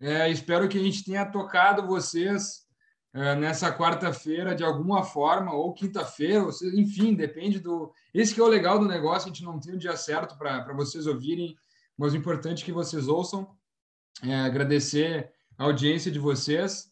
É, 0.00 0.30
espero 0.30 0.66
que 0.66 0.78
a 0.78 0.82
gente 0.82 1.04
tenha 1.04 1.26
tocado 1.26 1.86
vocês 1.86 2.64
é, 3.12 3.34
nessa 3.34 3.70
quarta-feira 3.70 4.54
de 4.54 4.64
alguma 4.64 5.04
forma, 5.04 5.52
ou 5.52 5.74
quinta-feira, 5.74 6.48
enfim, 6.72 7.14
depende 7.14 7.60
do. 7.60 7.92
Esse 8.14 8.32
que 8.32 8.40
é 8.40 8.42
o 8.42 8.48
legal 8.48 8.78
do 8.78 8.88
negócio, 8.88 9.28
a 9.28 9.30
gente 9.30 9.44
não 9.44 9.60
tem 9.60 9.74
o 9.74 9.78
dia 9.78 9.94
certo 9.94 10.38
para 10.38 10.72
vocês 10.72 11.06
ouvirem, 11.06 11.54
mas 11.98 12.14
o 12.14 12.16
importante 12.16 12.62
é 12.62 12.64
que 12.64 12.72
vocês 12.72 13.08
ouçam. 13.08 13.54
É, 14.22 14.36
agradecer 14.36 15.30
a 15.58 15.64
audiência 15.64 16.10
de 16.10 16.18
vocês. 16.18 16.90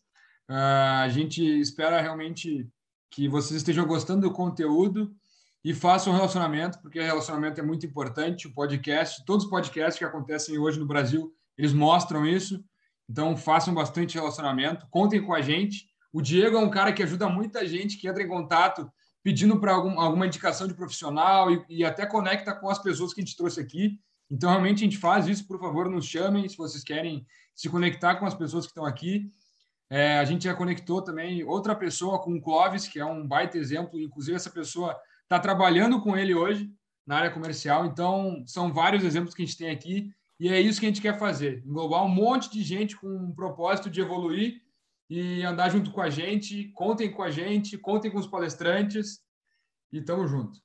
Uh, 0.50 1.00
a 1.00 1.08
gente 1.08 1.42
espera 1.42 1.98
realmente 1.98 2.68
que 3.10 3.26
vocês 3.26 3.56
estejam 3.56 3.86
gostando 3.86 4.28
do 4.28 4.34
conteúdo 4.34 5.16
e 5.64 5.72
façam 5.72 6.12
um 6.12 6.16
relacionamento, 6.16 6.78
porque 6.80 7.00
relacionamento 7.00 7.58
é 7.58 7.64
muito 7.64 7.86
importante. 7.86 8.46
O 8.46 8.52
podcast, 8.52 9.24
todos 9.24 9.44
os 9.44 9.50
podcasts 9.50 9.98
que 9.98 10.04
acontecem 10.04 10.58
hoje 10.58 10.78
no 10.78 10.86
Brasil, 10.86 11.32
eles 11.56 11.72
mostram 11.72 12.26
isso. 12.26 12.62
Então, 13.08 13.34
façam 13.34 13.72
bastante 13.72 14.14
relacionamento, 14.14 14.86
contem 14.90 15.24
com 15.24 15.32
a 15.32 15.40
gente. 15.40 15.86
O 16.12 16.20
Diego 16.20 16.58
é 16.58 16.60
um 16.60 16.70
cara 16.70 16.92
que 16.92 17.02
ajuda 17.02 17.28
muita 17.28 17.66
gente 17.66 17.96
que 17.96 18.06
entra 18.06 18.22
em 18.22 18.28
contato 18.28 18.90
pedindo 19.22 19.58
para 19.58 19.72
algum, 19.72 19.98
alguma 19.98 20.26
indicação 20.26 20.68
de 20.68 20.74
profissional 20.74 21.50
e, 21.50 21.64
e, 21.70 21.84
até 21.84 22.04
conecta 22.04 22.54
com 22.54 22.68
as 22.68 22.78
pessoas 22.78 23.14
que 23.14 23.22
a 23.22 23.24
gente 23.24 23.36
trouxe 23.36 23.58
aqui. 23.58 23.98
Então, 24.30 24.50
realmente, 24.50 24.78
a 24.78 24.84
gente 24.84 24.98
faz 24.98 25.26
isso. 25.26 25.46
Por 25.46 25.58
favor, 25.58 25.88
nos 25.88 26.04
chamem 26.04 26.46
se 26.46 26.58
vocês 26.58 26.84
querem 26.84 27.26
se 27.54 27.70
conectar 27.70 28.16
com 28.16 28.26
as 28.26 28.34
pessoas 28.34 28.66
que 28.66 28.70
estão 28.70 28.84
aqui. 28.84 29.32
É, 29.88 30.18
a 30.18 30.24
gente 30.24 30.44
já 30.44 30.54
conectou 30.54 31.00
também 31.00 31.42
outra 31.42 31.74
pessoa 31.74 32.20
com 32.20 32.34
o 32.34 32.40
Clóvis, 32.40 32.86
que 32.86 32.98
é 33.00 33.04
um 33.04 33.26
baita 33.26 33.56
exemplo. 33.56 33.98
Inclusive, 33.98 34.36
essa 34.36 34.50
pessoa 34.50 34.94
está 35.34 35.40
trabalhando 35.40 36.00
com 36.00 36.16
ele 36.16 36.34
hoje 36.34 36.70
na 37.06 37.16
área 37.16 37.30
comercial. 37.30 37.86
Então, 37.86 38.44
são 38.46 38.72
vários 38.72 39.02
exemplos 39.04 39.34
que 39.34 39.42
a 39.42 39.44
gente 39.44 39.58
tem 39.58 39.70
aqui. 39.70 40.12
E 40.38 40.48
é 40.48 40.60
isso 40.60 40.78
que 40.78 40.86
a 40.86 40.88
gente 40.88 41.02
quer 41.02 41.18
fazer: 41.18 41.62
englobar 41.66 42.04
um 42.04 42.08
monte 42.08 42.50
de 42.50 42.62
gente 42.62 42.96
com 42.96 43.08
um 43.08 43.34
propósito 43.34 43.90
de 43.90 44.00
evoluir 44.00 44.62
e 45.10 45.42
andar 45.42 45.70
junto 45.70 45.90
com 45.90 46.00
a 46.00 46.10
gente. 46.10 46.68
Contem 46.72 47.10
com 47.10 47.22
a 47.22 47.30
gente, 47.30 47.76
contem 47.76 48.10
com 48.10 48.18
os 48.18 48.26
palestrantes 48.26 49.20
e 49.92 50.00
tamo 50.00 50.26
junto. 50.26 50.60